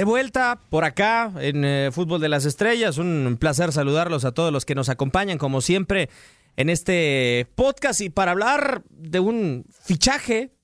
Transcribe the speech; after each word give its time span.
De 0.00 0.04
vuelta 0.04 0.58
por 0.70 0.84
acá 0.84 1.30
en 1.40 1.62
eh, 1.62 1.90
Fútbol 1.92 2.22
de 2.22 2.30
las 2.30 2.46
Estrellas, 2.46 2.96
un 2.96 3.36
placer 3.38 3.70
saludarlos 3.70 4.24
a 4.24 4.32
todos 4.32 4.50
los 4.50 4.64
que 4.64 4.74
nos 4.74 4.88
acompañan 4.88 5.36
como 5.36 5.60
siempre 5.60 6.08
en 6.56 6.70
este 6.70 7.46
podcast. 7.54 8.00
Y 8.00 8.08
para 8.08 8.30
hablar 8.30 8.82
de 8.88 9.20
un 9.20 9.66
fichaje, 9.84 10.54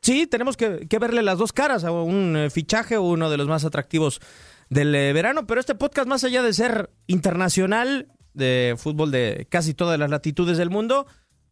sí, 0.00 0.26
tenemos 0.26 0.56
que, 0.56 0.86
verle 0.98 1.20
las 1.20 1.36
dos 1.36 1.52
caras 1.52 1.84
a 1.84 1.90
un 1.90 2.34
eh, 2.34 2.48
fichaje, 2.48 2.96
uno 2.96 3.28
de 3.28 3.36
los 3.36 3.46
más 3.46 3.66
atractivos 3.66 4.20
del 4.70 4.94
eh, 4.94 5.12
verano, 5.12 5.46
pero 5.46 5.60
este 5.60 5.74
podcast 5.74 6.08
más 6.08 6.24
allá 6.24 6.42
de 6.42 6.54
ser 6.54 6.88
internacional, 7.08 8.08
de 8.32 8.74
fútbol 8.78 9.10
de 9.10 9.46
casi 9.50 9.74
todas 9.74 9.98
las 9.98 10.08
latitudes 10.08 10.56
del 10.56 10.70
mundo, 10.70 11.06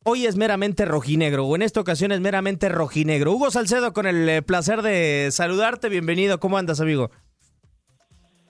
hoy 0.05 0.25
es 0.25 0.37
meramente 0.37 0.87
rojinegro, 0.87 1.45
o 1.45 1.55
en 1.55 1.61
esta 1.61 1.81
ocasión 1.81 2.13
es 2.13 2.21
meramente 2.21 2.71
rojinegro. 2.71 3.33
Hugo 3.33 3.51
Salcedo, 3.51 3.93
con 3.93 4.07
el 4.07 4.43
placer 4.43 4.81
de 4.81 5.29
saludarte, 5.33 5.91
bienvenido, 5.91 6.41
¿cómo 6.41 6.57
andas, 6.57 6.81
amigo? 6.81 7.11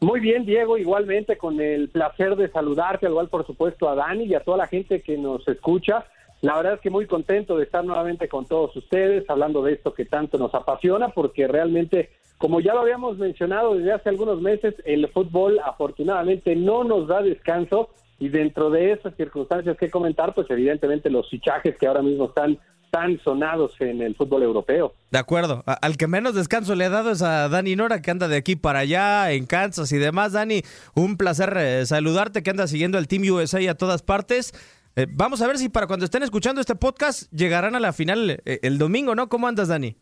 Muy 0.06 0.20
bien, 0.20 0.46
Diego, 0.46 0.78
igualmente 0.78 1.36
con 1.36 1.60
el 1.60 1.88
placer 1.88 2.36
de 2.36 2.48
saludarte, 2.48 3.06
al 3.06 3.10
igual 3.10 3.28
por 3.28 3.44
supuesto 3.44 3.88
a 3.88 3.96
Dani 3.96 4.22
y 4.22 4.34
a 4.36 4.44
toda 4.44 4.56
la 4.56 4.68
gente 4.68 5.02
que 5.02 5.18
nos 5.18 5.48
escucha. 5.48 6.06
La 6.42 6.54
verdad 6.54 6.74
es 6.74 6.80
que 6.80 6.90
muy 6.90 7.08
contento 7.08 7.56
de 7.56 7.64
estar 7.64 7.84
nuevamente 7.84 8.28
con 8.28 8.46
todos 8.46 8.76
ustedes, 8.76 9.28
hablando 9.28 9.64
de 9.64 9.72
esto 9.72 9.94
que 9.94 10.04
tanto 10.04 10.38
nos 10.38 10.54
apasiona, 10.54 11.08
porque 11.08 11.48
realmente, 11.48 12.10
como 12.38 12.60
ya 12.60 12.72
lo 12.74 12.82
habíamos 12.82 13.18
mencionado 13.18 13.74
desde 13.74 13.94
hace 13.94 14.08
algunos 14.08 14.40
meses, 14.40 14.76
el 14.84 15.08
fútbol 15.08 15.58
afortunadamente 15.58 16.54
no 16.54 16.84
nos 16.84 17.08
da 17.08 17.20
descanso 17.20 17.90
y 18.20 18.28
dentro 18.28 18.70
de 18.70 18.92
esas 18.92 19.12
circunstancias 19.16 19.76
que 19.76 19.90
comentar, 19.90 20.34
pues 20.34 20.48
evidentemente 20.50 21.10
los 21.10 21.28
fichajes 21.28 21.76
que 21.76 21.88
ahora 21.88 22.02
mismo 22.02 22.26
están 22.26 22.60
tan 22.98 23.18
sonados 23.22 23.72
en 23.80 24.00
el 24.00 24.14
fútbol 24.14 24.42
europeo. 24.42 24.94
De 25.10 25.18
acuerdo. 25.18 25.62
A- 25.66 25.74
Al 25.74 25.98
que 25.98 26.06
menos 26.06 26.34
descanso 26.34 26.74
le 26.74 26.86
ha 26.86 26.88
dado 26.90 27.10
es 27.10 27.20
a 27.20 27.48
Dani 27.50 27.76
Nora, 27.76 28.00
que 28.00 28.10
anda 28.10 28.26
de 28.26 28.36
aquí 28.38 28.56
para 28.56 28.78
allá, 28.80 29.30
en 29.32 29.44
Kansas 29.46 29.92
y 29.92 29.98
demás. 29.98 30.32
Dani, 30.32 30.62
un 30.94 31.18
placer 31.18 31.52
eh, 31.58 31.84
saludarte, 31.84 32.42
que 32.42 32.50
anda 32.50 32.66
siguiendo 32.66 32.96
al 32.96 33.06
Team 33.06 33.24
USA 33.30 33.58
a 33.70 33.74
todas 33.74 34.02
partes. 34.02 34.52
Eh, 34.96 35.06
vamos 35.10 35.42
a 35.42 35.46
ver 35.46 35.58
si 35.58 35.68
para 35.68 35.86
cuando 35.86 36.06
estén 36.06 36.22
escuchando 36.22 36.60
este 36.62 36.74
podcast 36.74 37.30
llegarán 37.32 37.74
a 37.74 37.80
la 37.80 37.92
final 37.92 38.30
eh, 38.46 38.60
el 38.62 38.78
domingo, 38.78 39.14
¿no? 39.14 39.28
¿Cómo 39.28 39.46
andas, 39.46 39.68
Dani? 39.68 39.94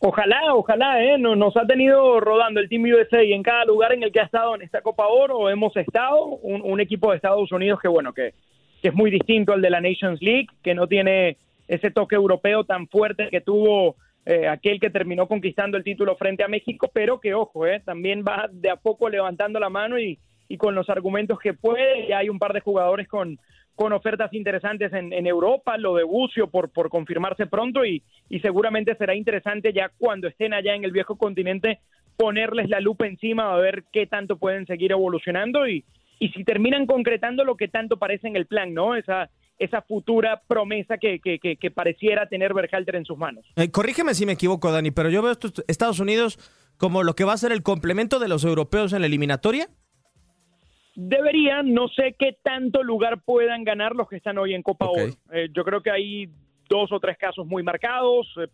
Ojalá, 0.00 0.54
ojalá, 0.54 1.02
¿eh? 1.04 1.18
Nos, 1.18 1.36
nos 1.36 1.56
ha 1.56 1.66
tenido 1.66 2.20
rodando 2.20 2.60
el 2.60 2.68
Team 2.68 2.84
USA 2.84 3.22
y 3.22 3.32
en 3.34 3.42
cada 3.42 3.64
lugar 3.64 3.92
en 3.92 4.02
el 4.04 4.12
que 4.12 4.20
ha 4.20 4.24
estado 4.24 4.54
en 4.54 4.62
esta 4.62 4.80
Copa 4.80 5.06
Oro 5.08 5.50
hemos 5.50 5.76
estado, 5.76 6.24
un, 6.24 6.62
un 6.62 6.80
equipo 6.80 7.10
de 7.10 7.16
Estados 7.16 7.50
Unidos 7.52 7.80
que, 7.82 7.88
bueno, 7.88 8.12
que, 8.14 8.32
que 8.80 8.88
es 8.88 8.94
muy 8.94 9.10
distinto 9.10 9.52
al 9.52 9.60
de 9.60 9.70
la 9.70 9.80
Nations 9.80 10.22
League, 10.22 10.46
que 10.62 10.72
no 10.74 10.86
tiene 10.86 11.36
ese 11.68 11.90
toque 11.90 12.16
europeo 12.16 12.64
tan 12.64 12.88
fuerte 12.88 13.28
que 13.30 13.40
tuvo 13.40 13.96
eh, 14.26 14.48
aquel 14.48 14.80
que 14.80 14.90
terminó 14.90 15.28
conquistando 15.28 15.76
el 15.76 15.84
título 15.84 16.16
frente 16.16 16.42
a 16.42 16.48
México, 16.48 16.90
pero 16.92 17.20
que, 17.20 17.34
ojo, 17.34 17.66
¿eh? 17.66 17.80
también 17.84 18.24
va 18.26 18.48
de 18.50 18.70
a 18.70 18.76
poco 18.76 19.08
levantando 19.08 19.60
la 19.60 19.70
mano 19.70 19.98
y, 19.98 20.18
y 20.48 20.56
con 20.56 20.74
los 20.74 20.90
argumentos 20.90 21.38
que 21.38 21.54
puede, 21.54 22.08
y 22.08 22.12
hay 22.12 22.28
un 22.28 22.38
par 22.38 22.52
de 22.52 22.60
jugadores 22.60 23.06
con, 23.08 23.38
con 23.74 23.92
ofertas 23.92 24.32
interesantes 24.32 24.92
en, 24.92 25.12
en 25.12 25.26
Europa, 25.26 25.78
lo 25.78 25.94
de 25.94 26.04
Bucio 26.04 26.50
por, 26.50 26.70
por 26.70 26.88
confirmarse 26.88 27.46
pronto 27.46 27.84
y, 27.84 28.02
y 28.28 28.40
seguramente 28.40 28.96
será 28.96 29.14
interesante 29.14 29.72
ya 29.72 29.90
cuando 29.96 30.26
estén 30.26 30.52
allá 30.52 30.74
en 30.74 30.84
el 30.84 30.90
viejo 30.90 31.16
continente 31.16 31.78
ponerles 32.16 32.68
la 32.68 32.80
lupa 32.80 33.06
encima 33.06 33.52
a 33.52 33.56
ver 33.56 33.84
qué 33.92 34.06
tanto 34.06 34.36
pueden 34.36 34.66
seguir 34.66 34.90
evolucionando 34.90 35.68
y, 35.68 35.84
y 36.18 36.30
si 36.30 36.44
terminan 36.44 36.86
concretando 36.86 37.44
lo 37.44 37.56
que 37.56 37.68
tanto 37.68 37.96
parece 37.98 38.26
en 38.26 38.36
el 38.36 38.46
plan, 38.46 38.74
¿no? 38.74 38.96
Esa, 38.96 39.30
esa 39.58 39.82
futura 39.82 40.42
promesa 40.46 40.98
que, 40.98 41.18
que, 41.20 41.38
que, 41.38 41.56
que 41.56 41.70
pareciera 41.70 42.28
tener 42.28 42.54
Berhalter 42.54 42.96
en 42.96 43.04
sus 43.04 43.18
manos. 43.18 43.44
Eh, 43.56 43.70
corrígeme 43.70 44.14
si 44.14 44.24
me 44.26 44.32
equivoco, 44.32 44.70
Dani, 44.70 44.90
pero 44.90 45.10
yo 45.10 45.22
veo 45.22 45.32
Estados 45.66 46.00
Unidos 46.00 46.38
como 46.76 47.02
lo 47.02 47.14
que 47.14 47.24
va 47.24 47.32
a 47.32 47.36
ser 47.38 47.50
el 47.52 47.62
complemento 47.62 48.18
de 48.20 48.28
los 48.28 48.44
europeos 48.44 48.92
en 48.92 49.00
la 49.00 49.06
eliminatoria. 49.08 49.68
Deberían, 50.94 51.72
no 51.74 51.88
sé 51.88 52.16
qué 52.18 52.36
tanto 52.42 52.82
lugar 52.82 53.20
puedan 53.24 53.62
ganar 53.62 53.94
los 53.94 54.08
que 54.08 54.16
están 54.16 54.36
hoy 54.38 54.54
en 54.54 54.62
Copa 54.62 54.86
Ok. 54.86 54.96
Oro. 54.98 55.12
Eh, 55.32 55.48
yo 55.54 55.64
creo 55.64 55.80
que 55.80 55.90
hay 55.92 56.28
dos 56.68 56.90
o 56.92 56.98
tres 56.98 57.16
casos 57.16 57.46
muy 57.46 57.62
marcados 57.62 58.26
eh, 58.36 58.48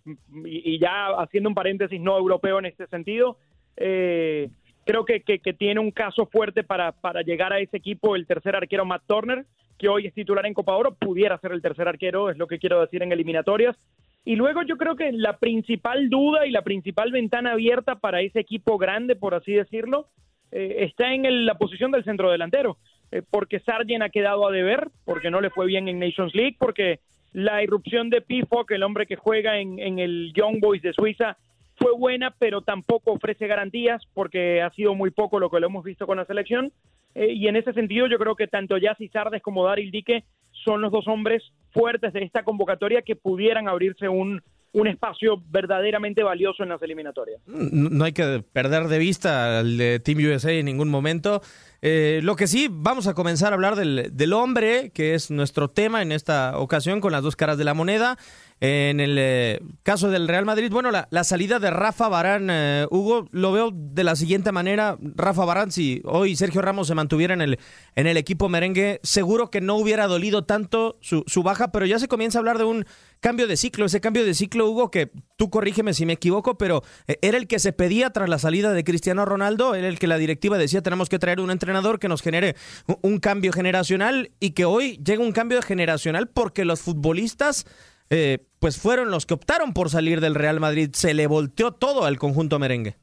y, 0.44 0.74
y 0.74 0.78
ya 0.78 1.06
haciendo 1.18 1.48
un 1.48 1.54
paréntesis 1.54 2.00
no 2.00 2.16
europeo 2.18 2.58
en 2.58 2.66
este 2.66 2.86
sentido, 2.88 3.38
eh, 3.76 4.50
creo 4.84 5.04
que, 5.06 5.22
que- 5.22 5.38
que 5.38 5.54
tiene 5.54 5.80
un 5.80 5.90
caso 5.90 6.26
fuerte 6.26 6.62
para, 6.64 6.92
para 6.92 7.22
llegar 7.22 7.52
a 7.52 7.60
ese 7.60 7.78
equipo 7.78 8.14
el 8.14 8.26
tercer 8.26 8.54
arquero 8.54 8.84
Matt 8.84 9.02
Turner, 9.06 9.46
que 9.78 9.88
hoy 9.88 10.06
es 10.06 10.14
titular 10.14 10.46
en 10.46 10.54
Copa 10.54 10.76
Oro, 10.76 10.94
pudiera 10.94 11.38
ser 11.38 11.52
el 11.52 11.62
tercer 11.62 11.88
arquero, 11.88 12.30
es 12.30 12.38
lo 12.38 12.46
que 12.46 12.58
quiero 12.58 12.80
decir 12.80 13.02
en 13.02 13.12
eliminatorias. 13.12 13.76
Y 14.24 14.36
luego 14.36 14.62
yo 14.62 14.76
creo 14.76 14.96
que 14.96 15.12
la 15.12 15.36
principal 15.36 16.08
duda 16.08 16.46
y 16.46 16.50
la 16.50 16.62
principal 16.62 17.12
ventana 17.12 17.52
abierta 17.52 17.96
para 17.96 18.22
ese 18.22 18.40
equipo 18.40 18.78
grande, 18.78 19.16
por 19.16 19.34
así 19.34 19.52
decirlo, 19.52 20.06
eh, 20.50 20.84
está 20.84 21.12
en 21.12 21.44
la 21.44 21.56
posición 21.56 21.90
del 21.90 22.04
centro 22.04 22.30
delantero, 22.30 22.78
eh, 23.10 23.22
porque 23.28 23.60
Sargent 23.60 24.02
ha 24.02 24.08
quedado 24.08 24.46
a 24.46 24.52
deber, 24.52 24.88
porque 25.04 25.30
no 25.30 25.40
le 25.40 25.50
fue 25.50 25.66
bien 25.66 25.88
en 25.88 25.98
Nations 25.98 26.34
League, 26.34 26.56
porque 26.58 27.00
la 27.32 27.62
irrupción 27.62 28.08
de 28.08 28.22
Pifok, 28.22 28.70
el 28.70 28.84
hombre 28.84 29.06
que 29.06 29.16
juega 29.16 29.58
en, 29.58 29.78
en 29.78 29.98
el 29.98 30.32
Young 30.34 30.60
Boys 30.60 30.80
de 30.80 30.92
Suiza, 30.92 31.36
fue 31.76 31.92
buena, 31.92 32.34
pero 32.38 32.62
tampoco 32.62 33.12
ofrece 33.12 33.46
garantías, 33.46 34.02
porque 34.14 34.62
ha 34.62 34.70
sido 34.70 34.94
muy 34.94 35.10
poco 35.10 35.38
lo 35.38 35.50
que 35.50 35.60
lo 35.60 35.66
hemos 35.66 35.84
visto 35.84 36.06
con 36.06 36.16
la 36.16 36.24
selección. 36.24 36.72
Eh, 37.14 37.32
y 37.32 37.48
en 37.48 37.56
ese 37.56 37.72
sentido, 37.72 38.06
yo 38.06 38.18
creo 38.18 38.34
que 38.34 38.46
tanto 38.46 38.76
Yassi 38.76 39.08
Sardes 39.08 39.42
como 39.42 39.64
Daryl 39.64 39.90
Dique 39.90 40.24
son 40.64 40.80
los 40.80 40.92
dos 40.92 41.06
hombres 41.08 41.42
fuertes 41.72 42.12
de 42.12 42.24
esta 42.24 42.42
convocatoria 42.42 43.02
que 43.02 43.16
pudieran 43.16 43.68
abrirse 43.68 44.08
un, 44.08 44.42
un 44.74 44.88
espacio 44.88 45.42
verdaderamente 45.50 46.22
valioso 46.22 46.62
en 46.62 46.68
las 46.70 46.82
eliminatorias. 46.82 47.40
No 47.46 48.04
hay 48.04 48.12
que 48.12 48.42
perder 48.52 48.84
de 48.84 48.98
vista 48.98 49.60
al 49.60 49.78
Team 50.02 50.18
USA 50.18 50.52
en 50.52 50.66
ningún 50.66 50.90
momento. 50.90 51.42
Eh, 51.86 52.20
lo 52.22 52.34
que 52.34 52.46
sí, 52.46 52.68
vamos 52.70 53.06
a 53.08 53.12
comenzar 53.12 53.52
a 53.52 53.56
hablar 53.56 53.76
del, 53.76 54.08
del 54.10 54.32
hombre, 54.32 54.90
que 54.94 55.14
es 55.14 55.30
nuestro 55.30 55.68
tema 55.68 56.00
en 56.00 56.12
esta 56.12 56.56
ocasión, 56.56 57.02
con 57.02 57.12
las 57.12 57.22
dos 57.22 57.36
caras 57.36 57.58
de 57.58 57.64
la 57.64 57.74
moneda. 57.74 58.16
En 58.60 59.00
el 59.00 59.16
eh, 59.18 59.60
caso 59.82 60.08
del 60.08 60.26
Real 60.26 60.46
Madrid, 60.46 60.70
bueno, 60.72 60.90
la, 60.90 61.24
salida 61.24 61.58
de 61.58 61.70
Rafa 61.70 62.08
Barán, 62.08 62.48
eh, 62.50 62.86
Hugo, 62.90 63.28
lo 63.32 63.52
veo 63.52 63.70
de 63.70 64.02
la 64.02 64.16
siguiente 64.16 64.50
manera. 64.50 64.96
Rafa 64.98 65.44
Barán, 65.44 65.72
si 65.72 66.00
hoy 66.06 66.36
Sergio 66.36 66.62
Ramos 66.62 66.86
se 66.86 66.94
mantuviera 66.94 67.34
en 67.34 67.42
el, 67.42 67.58
en 67.96 68.06
el 68.06 68.16
equipo 68.16 68.48
merengue, 68.48 69.00
seguro 69.02 69.50
que 69.50 69.60
no 69.60 69.74
hubiera 69.74 70.06
dolido 70.06 70.46
tanto 70.46 70.96
su, 71.02 71.24
su 71.26 71.42
baja, 71.42 71.70
pero 71.70 71.84
ya 71.84 71.98
se 71.98 72.08
comienza 72.08 72.38
a 72.38 72.40
hablar 72.40 72.56
de 72.56 72.64
un 72.64 72.86
cambio 73.20 73.46
de 73.46 73.58
ciclo. 73.58 73.84
Ese 73.84 74.00
cambio 74.00 74.24
de 74.24 74.32
ciclo, 74.32 74.70
Hugo, 74.70 74.90
que 74.90 75.10
tú 75.36 75.50
corrígeme 75.50 75.94
si 75.94 76.06
me 76.06 76.14
equivoco, 76.14 76.56
pero 76.56 76.82
eh, 77.06 77.18
era 77.22 77.36
el 77.36 77.46
que 77.46 77.58
se 77.58 77.72
pedía 77.72 78.10
tras 78.10 78.28
la 78.28 78.38
salida 78.38 78.72
de 78.72 78.84
Cristiano 78.84 79.24
Ronaldo, 79.24 79.74
era 79.74 79.88
el 79.88 79.98
que 79.98 80.06
la 80.06 80.18
directiva 80.18 80.58
decía 80.58 80.82
tenemos 80.82 81.08
que 81.08 81.18
traer 81.18 81.40
un 81.40 81.50
entrenador 81.50 81.98
que 81.98 82.08
nos 82.08 82.22
genere 82.22 82.54
un, 83.02 83.18
cambio 83.18 83.52
generacional 83.52 84.32
y 84.40 84.50
que 84.50 84.64
hoy 84.64 84.98
llega 85.04 85.22
un 85.22 85.32
cambio 85.32 85.62
generacional 85.62 86.28
porque 86.28 86.64
los 86.64 86.82
futbolistas 86.82 87.66
eh, 88.10 88.38
pues 88.58 88.78
fueron 88.78 89.10
los 89.10 89.24
que 89.24 89.34
optaron 89.34 89.72
por 89.72 89.88
salir 89.88 90.20
del 90.20 90.34
Real 90.34 90.60
Madrid. 90.60 90.90
Se 90.92 91.14
le 91.14 91.26
volteó 91.26 91.72
todo 91.72 92.04
al 92.04 92.18
conjunto 92.18 92.58
merengue. 92.58 92.96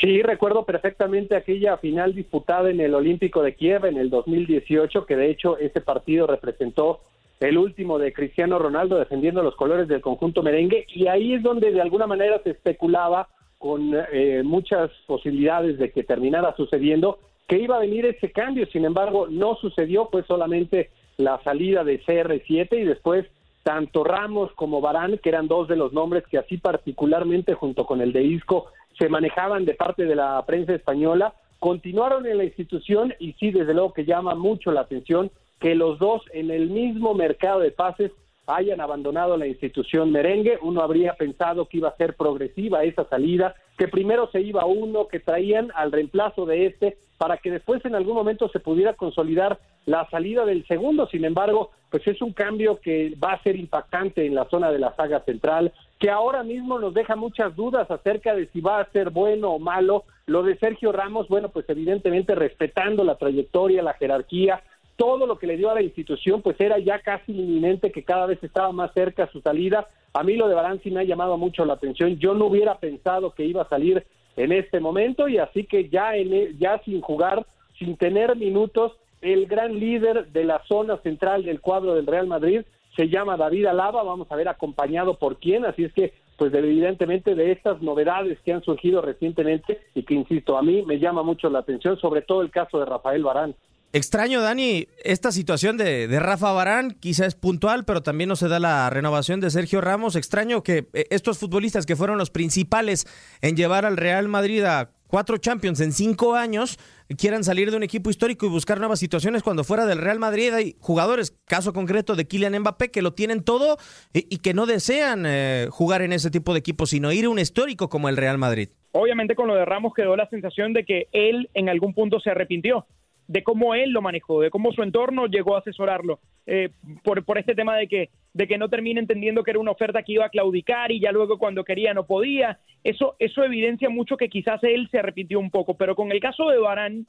Sí, 0.00 0.22
recuerdo 0.22 0.64
perfectamente 0.64 1.34
aquella 1.34 1.76
final 1.76 2.14
disputada 2.14 2.70
en 2.70 2.80
el 2.80 2.94
Olímpico 2.94 3.42
de 3.42 3.56
Kiev 3.56 3.84
en 3.84 3.98
el 3.98 4.10
2018, 4.10 5.04
que 5.06 5.16
de 5.16 5.30
hecho 5.30 5.58
ese 5.58 5.80
partido 5.80 6.28
representó 6.28 7.00
el 7.40 7.58
último 7.58 7.98
de 7.98 8.12
Cristiano 8.12 8.58
Ronaldo 8.58 8.98
defendiendo 8.98 9.42
los 9.42 9.54
colores 9.54 9.88
del 9.88 10.00
conjunto 10.00 10.42
merengue 10.42 10.86
y 10.88 11.06
ahí 11.06 11.34
es 11.34 11.42
donde 11.42 11.70
de 11.70 11.80
alguna 11.80 12.06
manera 12.06 12.40
se 12.42 12.50
especulaba 12.50 13.28
con 13.58 13.92
eh, 14.12 14.42
muchas 14.44 14.90
posibilidades 15.06 15.78
de 15.78 15.90
que 15.90 16.04
terminara 16.04 16.54
sucediendo 16.56 17.18
que 17.46 17.58
iba 17.58 17.76
a 17.76 17.80
venir 17.80 18.06
ese 18.06 18.30
cambio, 18.30 18.66
sin 18.66 18.84
embargo 18.84 19.26
no 19.28 19.56
sucedió, 19.56 20.06
fue 20.06 20.22
solamente 20.24 20.90
la 21.16 21.42
salida 21.42 21.82
de 21.82 22.00
CR7 22.02 22.78
y 22.78 22.84
después 22.84 23.26
tanto 23.62 24.04
Ramos 24.04 24.52
como 24.52 24.80
Barán, 24.80 25.18
que 25.18 25.28
eran 25.28 25.48
dos 25.48 25.68
de 25.68 25.76
los 25.76 25.92
nombres 25.92 26.24
que 26.30 26.38
así 26.38 26.58
particularmente 26.58 27.54
junto 27.54 27.86
con 27.86 28.00
el 28.00 28.12
de 28.12 28.22
Isco 28.22 28.66
se 28.98 29.08
manejaban 29.08 29.64
de 29.64 29.74
parte 29.74 30.04
de 30.04 30.14
la 30.14 30.44
prensa 30.46 30.74
española, 30.74 31.34
continuaron 31.58 32.26
en 32.26 32.38
la 32.38 32.44
institución 32.44 33.14
y 33.18 33.32
sí, 33.34 33.50
desde 33.50 33.74
luego 33.74 33.92
que 33.92 34.04
llama 34.04 34.34
mucho 34.34 34.70
la 34.70 34.82
atención 34.82 35.30
que 35.60 35.74
los 35.74 35.98
dos 35.98 36.22
en 36.32 36.50
el 36.50 36.70
mismo 36.70 37.14
mercado 37.14 37.60
de 37.60 37.70
pases 37.70 38.12
hayan 38.46 38.80
abandonado 38.80 39.36
la 39.36 39.46
institución 39.46 40.10
merengue. 40.10 40.58
Uno 40.62 40.82
habría 40.82 41.14
pensado 41.14 41.66
que 41.66 41.78
iba 41.78 41.90
a 41.90 41.96
ser 41.96 42.16
progresiva 42.16 42.84
esa 42.84 43.04
salida, 43.04 43.54
que 43.76 43.88
primero 43.88 44.30
se 44.30 44.40
iba 44.40 44.64
uno, 44.64 45.06
que 45.08 45.20
traían 45.20 45.70
al 45.74 45.92
reemplazo 45.92 46.46
de 46.46 46.66
este, 46.66 46.96
para 47.18 47.36
que 47.36 47.50
después 47.50 47.84
en 47.84 47.94
algún 47.94 48.14
momento 48.14 48.48
se 48.48 48.60
pudiera 48.60 48.94
consolidar 48.94 49.58
la 49.86 50.08
salida 50.10 50.44
del 50.44 50.66
segundo. 50.66 51.06
Sin 51.08 51.24
embargo, 51.24 51.70
pues 51.90 52.06
es 52.06 52.20
un 52.22 52.32
cambio 52.32 52.80
que 52.80 53.14
va 53.22 53.32
a 53.32 53.42
ser 53.42 53.56
impactante 53.56 54.24
en 54.24 54.34
la 54.34 54.48
zona 54.48 54.70
de 54.70 54.78
la 54.78 54.94
saga 54.94 55.20
central, 55.24 55.72
que 55.98 56.10
ahora 56.10 56.42
mismo 56.42 56.78
nos 56.78 56.94
deja 56.94 57.16
muchas 57.16 57.54
dudas 57.56 57.90
acerca 57.90 58.34
de 58.34 58.46
si 58.48 58.60
va 58.60 58.80
a 58.80 58.90
ser 58.92 59.10
bueno 59.10 59.50
o 59.50 59.58
malo. 59.58 60.04
Lo 60.26 60.42
de 60.42 60.56
Sergio 60.58 60.92
Ramos, 60.92 61.28
bueno, 61.28 61.48
pues 61.48 61.68
evidentemente 61.68 62.34
respetando 62.34 63.02
la 63.04 63.16
trayectoria, 63.16 63.82
la 63.82 63.94
jerarquía, 63.94 64.62
todo 64.98 65.28
lo 65.28 65.38
que 65.38 65.46
le 65.46 65.56
dio 65.56 65.70
a 65.70 65.74
la 65.74 65.82
institución, 65.82 66.42
pues 66.42 66.60
era 66.60 66.76
ya 66.80 66.98
casi 66.98 67.30
inminente 67.30 67.92
que 67.92 68.02
cada 68.02 68.26
vez 68.26 68.42
estaba 68.42 68.72
más 68.72 68.92
cerca 68.92 69.30
su 69.30 69.40
salida. 69.40 69.88
A 70.12 70.24
mí 70.24 70.34
lo 70.34 70.48
de 70.48 70.56
sí 70.82 70.90
me 70.90 71.00
ha 71.00 71.04
llamado 71.04 71.38
mucho 71.38 71.64
la 71.64 71.74
atención. 71.74 72.18
Yo 72.18 72.34
no 72.34 72.46
hubiera 72.46 72.78
pensado 72.78 73.30
que 73.30 73.44
iba 73.44 73.62
a 73.62 73.68
salir 73.68 74.04
en 74.36 74.50
este 74.50 74.80
momento 74.80 75.28
y 75.28 75.38
así 75.38 75.64
que 75.64 75.88
ya, 75.88 76.16
en, 76.16 76.34
e, 76.34 76.54
ya 76.58 76.80
sin 76.84 77.00
jugar, 77.00 77.46
sin 77.78 77.96
tener 77.96 78.34
minutos, 78.34 78.92
el 79.20 79.46
gran 79.46 79.78
líder 79.78 80.26
de 80.32 80.42
la 80.42 80.62
zona 80.66 80.96
central 80.98 81.44
del 81.44 81.60
cuadro 81.60 81.94
del 81.94 82.06
Real 82.06 82.26
Madrid 82.26 82.62
se 82.96 83.08
llama 83.08 83.36
David 83.36 83.66
Alaba, 83.66 84.02
vamos 84.02 84.26
a 84.32 84.36
ver 84.36 84.48
acompañado 84.48 85.14
por 85.14 85.36
quién, 85.38 85.64
así 85.64 85.84
es 85.84 85.92
que 85.92 86.12
pues 86.36 86.52
evidentemente 86.54 87.36
de 87.36 87.52
estas 87.52 87.80
novedades 87.82 88.38
que 88.44 88.52
han 88.52 88.62
surgido 88.62 89.00
recientemente 89.00 89.80
y 89.94 90.02
que 90.02 90.14
insisto, 90.14 90.58
a 90.58 90.62
mí 90.62 90.82
me 90.82 90.98
llama 90.98 91.22
mucho 91.22 91.48
la 91.50 91.60
atención, 91.60 91.98
sobre 91.98 92.22
todo 92.22 92.42
el 92.42 92.50
caso 92.50 92.80
de 92.80 92.86
Rafael 92.86 93.22
Barán. 93.22 93.54
Extraño, 93.94 94.42
Dani, 94.42 94.86
esta 95.02 95.32
situación 95.32 95.78
de, 95.78 96.08
de, 96.08 96.20
Rafa 96.20 96.52
Barán, 96.52 96.90
quizá 96.90 97.24
es 97.24 97.34
puntual, 97.34 97.86
pero 97.86 98.02
también 98.02 98.28
no 98.28 98.36
se 98.36 98.48
da 98.48 98.60
la 98.60 98.90
renovación 98.90 99.40
de 99.40 99.50
Sergio 99.50 99.80
Ramos. 99.80 100.14
Extraño 100.14 100.62
que 100.62 100.88
eh, 100.92 101.06
estos 101.08 101.38
futbolistas 101.38 101.86
que 101.86 101.96
fueron 101.96 102.18
los 102.18 102.30
principales 102.30 103.06
en 103.40 103.56
llevar 103.56 103.86
al 103.86 103.96
Real 103.96 104.28
Madrid 104.28 104.62
a 104.64 104.90
cuatro 105.06 105.38
Champions 105.38 105.80
en 105.80 105.92
cinco 105.92 106.34
años 106.34 106.78
quieran 107.16 107.44
salir 107.44 107.70
de 107.70 107.78
un 107.78 107.82
equipo 107.82 108.10
histórico 108.10 108.44
y 108.44 108.50
buscar 108.50 108.78
nuevas 108.78 109.00
situaciones 109.00 109.42
cuando 109.42 109.64
fuera 109.64 109.86
del 109.86 109.98
Real 109.98 110.18
Madrid 110.18 110.52
hay 110.52 110.76
jugadores, 110.80 111.34
caso 111.46 111.72
concreto 111.72 112.14
de 112.14 112.26
Kylian 112.26 112.58
Mbappé, 112.60 112.90
que 112.90 113.00
lo 113.00 113.14
tienen 113.14 113.42
todo 113.42 113.78
y, 114.12 114.36
que 114.38 114.52
no 114.52 114.66
desean 114.66 115.24
eh, 115.26 115.68
jugar 115.70 116.02
en 116.02 116.12
ese 116.12 116.30
tipo 116.30 116.52
de 116.52 116.58
equipo, 116.58 116.84
sino 116.84 117.10
ir 117.10 117.24
a 117.24 117.30
un 117.30 117.38
histórico 117.38 117.88
como 117.88 118.10
el 118.10 118.18
Real 118.18 118.36
Madrid. 118.36 118.68
Obviamente 118.92 119.34
con 119.34 119.48
lo 119.48 119.54
de 119.54 119.64
Ramos 119.64 119.94
quedó 119.94 120.14
la 120.14 120.28
sensación 120.28 120.74
de 120.74 120.84
que 120.84 121.08
él 121.12 121.48
en 121.54 121.70
algún 121.70 121.94
punto 121.94 122.20
se 122.20 122.28
arrepintió 122.28 122.86
de 123.28 123.42
cómo 123.42 123.74
él 123.74 123.90
lo 123.90 124.02
manejó, 124.02 124.40
de 124.40 124.50
cómo 124.50 124.72
su 124.72 124.82
entorno 124.82 125.26
llegó 125.26 125.54
a 125.54 125.60
asesorarlo, 125.60 126.18
eh, 126.46 126.70
por, 127.04 127.22
por 127.24 127.38
este 127.38 127.54
tema 127.54 127.76
de 127.76 127.86
que, 127.86 128.08
de 128.32 128.48
que 128.48 128.56
no 128.56 128.70
termine 128.70 129.00
entendiendo 129.00 129.44
que 129.44 129.50
era 129.50 129.60
una 129.60 129.70
oferta 129.70 130.02
que 130.02 130.12
iba 130.12 130.24
a 130.24 130.30
claudicar 130.30 130.90
y 130.90 130.98
ya 130.98 131.12
luego 131.12 131.38
cuando 131.38 131.62
quería 131.62 131.92
no 131.92 132.06
podía. 132.06 132.58
Eso, 132.82 133.16
eso 133.18 133.44
evidencia 133.44 133.90
mucho 133.90 134.16
que 134.16 134.30
quizás 134.30 134.64
él 134.64 134.88
se 134.90 134.98
arrepintió 134.98 135.38
un 135.38 135.50
poco, 135.50 135.76
pero 135.76 135.94
con 135.94 136.10
el 136.10 136.20
caso 136.20 136.48
de 136.48 136.58
Barán, 136.58 137.06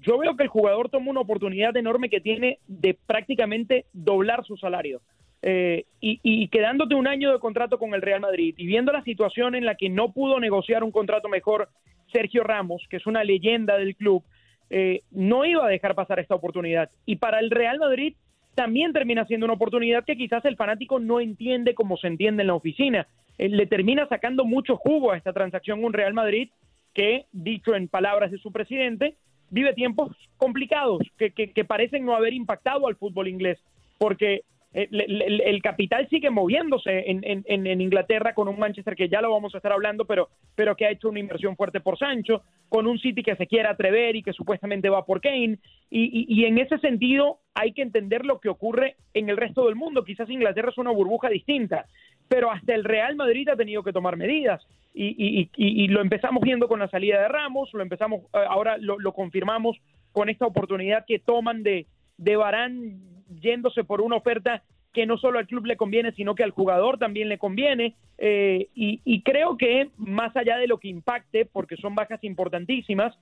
yo 0.00 0.18
veo 0.18 0.36
que 0.36 0.44
el 0.44 0.48
jugador 0.48 0.90
toma 0.90 1.10
una 1.10 1.20
oportunidad 1.20 1.76
enorme 1.76 2.08
que 2.08 2.20
tiene 2.20 2.60
de 2.68 2.96
prácticamente 3.06 3.86
doblar 3.92 4.44
su 4.44 4.56
salario. 4.56 5.00
Eh, 5.42 5.84
y, 6.00 6.18
y, 6.22 6.48
quedándote 6.48 6.96
un 6.96 7.06
año 7.06 7.32
de 7.32 7.38
contrato 7.38 7.78
con 7.78 7.94
el 7.94 8.02
Real 8.02 8.20
Madrid 8.20 8.54
y 8.58 8.66
viendo 8.66 8.90
la 8.90 9.04
situación 9.04 9.54
en 9.54 9.64
la 9.64 9.76
que 9.76 9.88
no 9.88 10.12
pudo 10.12 10.40
negociar 10.40 10.82
un 10.82 10.90
contrato 10.90 11.28
mejor 11.28 11.68
Sergio 12.12 12.42
Ramos, 12.42 12.82
que 12.90 12.96
es 12.96 13.06
una 13.06 13.22
leyenda 13.22 13.78
del 13.78 13.94
club, 13.94 14.24
eh, 14.70 15.02
no 15.10 15.44
iba 15.44 15.64
a 15.64 15.68
dejar 15.68 15.94
pasar 15.94 16.18
esta 16.18 16.34
oportunidad. 16.34 16.90
Y 17.06 17.16
para 17.16 17.40
el 17.40 17.50
Real 17.50 17.78
Madrid 17.78 18.14
también 18.54 18.92
termina 18.92 19.24
siendo 19.26 19.46
una 19.46 19.54
oportunidad 19.54 20.04
que 20.04 20.16
quizás 20.16 20.44
el 20.44 20.56
fanático 20.56 20.98
no 20.98 21.20
entiende 21.20 21.74
como 21.74 21.96
se 21.96 22.08
entiende 22.08 22.42
en 22.42 22.48
la 22.48 22.54
oficina. 22.54 23.06
Eh, 23.38 23.48
le 23.48 23.66
termina 23.66 24.06
sacando 24.08 24.44
mucho 24.44 24.76
jugo 24.76 25.12
a 25.12 25.16
esta 25.16 25.32
transacción 25.32 25.84
un 25.84 25.92
Real 25.92 26.14
Madrid 26.14 26.50
que, 26.92 27.26
dicho 27.32 27.74
en 27.74 27.88
palabras 27.88 28.30
de 28.30 28.38
su 28.38 28.50
presidente, 28.50 29.14
vive 29.50 29.74
tiempos 29.74 30.10
complicados 30.36 31.02
que, 31.16 31.30
que 31.30 31.64
parecen 31.64 32.04
no 32.04 32.14
haber 32.14 32.32
impactado 32.32 32.86
al 32.86 32.96
fútbol 32.96 33.28
inglés, 33.28 33.58
porque 33.96 34.42
el, 34.72 35.40
el, 35.40 35.62
capital 35.62 36.06
sigue 36.08 36.28
moviéndose 36.28 37.10
en, 37.10 37.20
en, 37.24 37.66
en, 37.66 37.80
Inglaterra 37.80 38.34
con 38.34 38.48
un 38.48 38.58
Manchester 38.58 38.94
que 38.94 39.08
ya 39.08 39.22
lo 39.22 39.32
vamos 39.32 39.54
a 39.54 39.58
estar 39.58 39.72
hablando, 39.72 40.04
pero, 40.04 40.28
pero 40.54 40.76
que 40.76 40.84
ha 40.84 40.90
hecho 40.90 41.08
una 41.08 41.20
inversión 41.20 41.56
fuerte 41.56 41.80
por 41.80 41.98
Sancho, 41.98 42.42
con 42.68 42.86
un 42.86 42.98
City 42.98 43.22
que 43.22 43.36
se 43.36 43.46
quiere 43.46 43.68
atrever 43.68 44.16
y 44.16 44.22
que 44.22 44.34
supuestamente 44.34 44.90
va 44.90 45.06
por 45.06 45.22
Kane. 45.22 45.58
Y, 45.90 46.26
y, 46.28 46.44
en 46.44 46.58
ese 46.58 46.78
sentido 46.78 47.38
hay 47.54 47.72
que 47.72 47.82
entender 47.82 48.26
lo 48.26 48.40
que 48.40 48.50
ocurre 48.50 48.96
en 49.14 49.30
el 49.30 49.38
resto 49.38 49.64
del 49.64 49.74
mundo. 49.74 50.04
Quizás 50.04 50.28
Inglaterra 50.28 50.68
es 50.70 50.78
una 50.78 50.90
burbuja 50.90 51.30
distinta, 51.30 51.86
pero 52.28 52.50
hasta 52.50 52.74
el 52.74 52.84
Real 52.84 53.16
Madrid 53.16 53.48
ha 53.48 53.56
tenido 53.56 53.82
que 53.82 53.92
tomar 53.92 54.16
medidas. 54.16 54.66
Y, 54.92 55.48
y 55.56 55.88
lo 55.88 56.00
empezamos 56.00 56.42
viendo 56.42 56.66
con 56.66 56.80
la 56.80 56.88
salida 56.88 57.22
de 57.22 57.28
Ramos, 57.28 57.70
lo 57.72 57.82
empezamos, 57.82 58.22
eh, 58.34 58.44
ahora 58.48 58.78
lo, 58.78 58.98
lo 58.98 59.12
confirmamos 59.12 59.76
con 60.10 60.28
esta 60.28 60.44
oportunidad 60.44 61.04
que 61.06 61.20
toman 61.20 61.62
de, 61.62 61.86
de 62.16 62.36
Barán 62.36 63.17
yéndose 63.40 63.84
por 63.84 64.00
una 64.00 64.16
oferta 64.16 64.62
que 64.92 65.06
no 65.06 65.18
solo 65.18 65.38
al 65.38 65.46
club 65.46 65.66
le 65.66 65.76
conviene, 65.76 66.12
sino 66.12 66.34
que 66.34 66.42
al 66.42 66.50
jugador 66.50 66.98
también 66.98 67.28
le 67.28 67.38
conviene. 67.38 67.94
Eh, 68.16 68.68
y, 68.74 69.22
creo 69.22 69.56
que 69.56 69.90
más 69.96 70.36
allá 70.36 70.56
de 70.56 70.66
lo 70.66 70.78
que 70.78 70.88
impacte, 70.88 71.44
porque 71.44 71.76
son 71.76 71.94
bajas 71.94 72.22
importantísimas, 72.24 73.16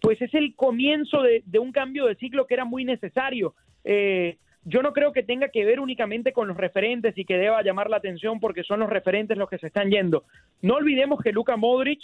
pues 0.00 0.20
es 0.22 0.32
el 0.34 0.54
comienzo 0.54 1.22
de, 1.22 1.42
un 1.58 1.72
cambio 1.72 2.06
de 2.06 2.14
ciclo 2.16 2.46
que 2.46 2.54
era 2.54 2.64
muy 2.64 2.84
necesario. 2.84 3.54
Eh, 3.84 4.36
yo 4.64 4.82
no 4.82 4.92
creo 4.92 5.12
que 5.12 5.22
tenga 5.22 5.48
que 5.48 5.64
ver 5.64 5.80
únicamente 5.80 6.32
con 6.32 6.48
los 6.48 6.56
referentes 6.56 7.16
y 7.16 7.24
que 7.24 7.38
deba 7.38 7.62
llamar 7.62 7.88
la 7.88 7.96
atención 7.96 8.40
porque 8.40 8.62
son 8.62 8.80
los 8.80 8.90
referentes 8.90 9.38
los 9.38 9.48
que 9.48 9.58
se 9.58 9.68
están 9.68 9.90
yendo. 9.90 10.24
No 10.60 10.74
olvidemos 10.74 11.20
que 11.22 11.32
Luka 11.32 11.56
Modric 11.56 12.00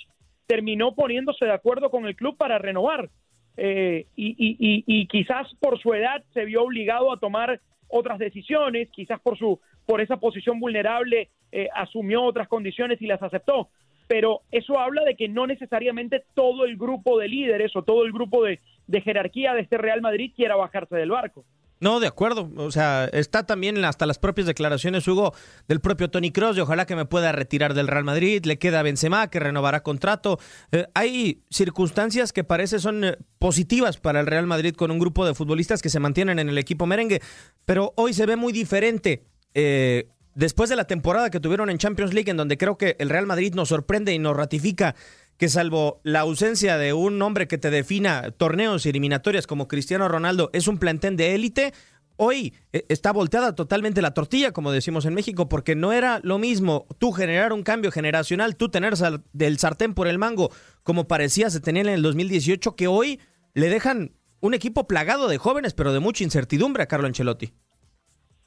terminó 0.46 0.94
poniéndose 0.94 1.44
de 1.44 1.52
acuerdo 1.52 1.90
con 1.90 2.06
el 2.06 2.16
club 2.16 2.36
para 2.36 2.58
renovar. 2.58 3.10
Eh, 3.56 4.06
y, 4.16 5.06
quizás 5.06 5.54
por 5.60 5.80
su 5.80 5.94
edad 5.94 6.22
se 6.34 6.44
vio 6.44 6.62
obligado 6.62 7.12
a 7.12 7.18
tomar 7.18 7.60
otras 7.88 8.18
decisiones, 8.18 8.90
quizás 8.90 9.20
por 9.20 9.38
su 9.38 9.60
por 9.86 10.00
esa 10.00 10.16
posición 10.16 10.58
vulnerable 10.58 11.30
eh, 11.52 11.68
asumió 11.72 12.24
otras 12.24 12.48
condiciones 12.48 13.00
y 13.00 13.06
las 13.06 13.22
aceptó. 13.22 13.68
Pero 14.08 14.42
eso 14.50 14.78
habla 14.78 15.04
de 15.04 15.16
que 15.16 15.28
no 15.28 15.46
necesariamente 15.46 16.24
todo 16.34 16.64
el 16.64 16.76
grupo 16.76 17.18
de 17.18 17.28
líderes 17.28 17.74
o 17.76 17.82
todo 17.82 18.04
el 18.04 18.12
grupo 18.12 18.44
de 18.44 19.00
jerarquía 19.00 19.54
de 19.54 19.62
este 19.62 19.78
Real 19.78 20.00
Madrid 20.00 20.32
quiera 20.34 20.56
bajarse 20.56 20.96
del 20.96 21.10
barco. 21.10 21.44
No, 21.78 22.00
de 22.00 22.06
acuerdo. 22.06 22.50
O 22.56 22.70
sea, 22.70 23.04
está 23.12 23.44
también 23.44 23.84
hasta 23.84 24.06
las 24.06 24.18
propias 24.18 24.46
declaraciones, 24.46 25.06
Hugo, 25.06 25.34
del 25.68 25.80
propio 25.80 26.10
Tony 26.10 26.30
Cross, 26.30 26.56
de 26.56 26.62
ojalá 26.62 26.86
que 26.86 26.96
me 26.96 27.04
pueda 27.04 27.32
retirar 27.32 27.74
del 27.74 27.88
Real 27.88 28.04
Madrid. 28.04 28.44
Le 28.44 28.58
queda 28.58 28.82
Benzema, 28.82 29.28
que 29.28 29.40
renovará 29.40 29.82
contrato. 29.82 30.38
Eh, 30.72 30.86
hay 30.94 31.42
circunstancias 31.50 32.32
que 32.32 32.44
parece 32.44 32.78
son 32.78 33.04
eh, 33.04 33.18
positivas 33.38 33.98
para 33.98 34.20
el 34.20 34.26
Real 34.26 34.46
Madrid 34.46 34.74
con 34.74 34.90
un 34.90 34.98
grupo 34.98 35.26
de 35.26 35.34
futbolistas 35.34 35.82
que 35.82 35.90
se 35.90 36.00
mantienen 36.00 36.38
en 36.38 36.48
el 36.48 36.58
equipo 36.58 36.86
merengue, 36.86 37.20
pero 37.64 37.92
hoy 37.96 38.14
se 38.14 38.24
ve 38.24 38.36
muy 38.36 38.52
diferente. 38.52 39.26
Eh, 39.54 40.08
después 40.34 40.70
de 40.70 40.76
la 40.76 40.84
temporada 40.86 41.30
que 41.30 41.40
tuvieron 41.40 41.68
en 41.68 41.78
Champions 41.78 42.14
League, 42.14 42.30
en 42.30 42.36
donde 42.36 42.56
creo 42.56 42.78
que 42.78 42.96
el 42.98 43.10
Real 43.10 43.26
Madrid 43.26 43.54
nos 43.54 43.68
sorprende 43.68 44.14
y 44.14 44.18
nos 44.18 44.36
ratifica 44.36 44.94
que 45.38 45.48
salvo 45.48 46.00
la 46.02 46.20
ausencia 46.20 46.78
de 46.78 46.92
un 46.92 47.20
hombre 47.22 47.46
que 47.46 47.58
te 47.58 47.70
defina 47.70 48.30
torneos 48.30 48.86
y 48.86 48.90
eliminatorias 48.90 49.46
como 49.46 49.68
Cristiano 49.68 50.08
Ronaldo, 50.08 50.50
es 50.52 50.68
un 50.68 50.78
plantel 50.78 51.16
de 51.16 51.34
élite, 51.34 51.72
hoy 52.16 52.54
eh, 52.72 52.84
está 52.88 53.12
volteada 53.12 53.54
totalmente 53.54 54.02
la 54.02 54.14
tortilla, 54.14 54.52
como 54.52 54.72
decimos 54.72 55.04
en 55.04 55.14
México, 55.14 55.48
porque 55.48 55.74
no 55.74 55.92
era 55.92 56.20
lo 56.22 56.38
mismo 56.38 56.86
tú 56.98 57.12
generar 57.12 57.52
un 57.52 57.62
cambio 57.62 57.90
generacional, 57.90 58.56
tú 58.56 58.68
tener 58.68 58.94
del 59.32 59.58
sartén 59.58 59.94
por 59.94 60.08
el 60.08 60.18
mango, 60.18 60.50
como 60.82 61.06
parecía 61.06 61.50
se 61.50 61.60
tenía 61.60 61.82
en 61.82 61.88
el 61.88 62.02
2018, 62.02 62.74
que 62.74 62.86
hoy 62.86 63.20
le 63.54 63.68
dejan 63.68 64.12
un 64.40 64.54
equipo 64.54 64.86
plagado 64.86 65.28
de 65.28 65.38
jóvenes, 65.38 65.74
pero 65.74 65.92
de 65.92 66.00
mucha 66.00 66.24
incertidumbre 66.24 66.82
a 66.82 66.86
Carlo 66.86 67.06
Ancelotti. 67.06 67.52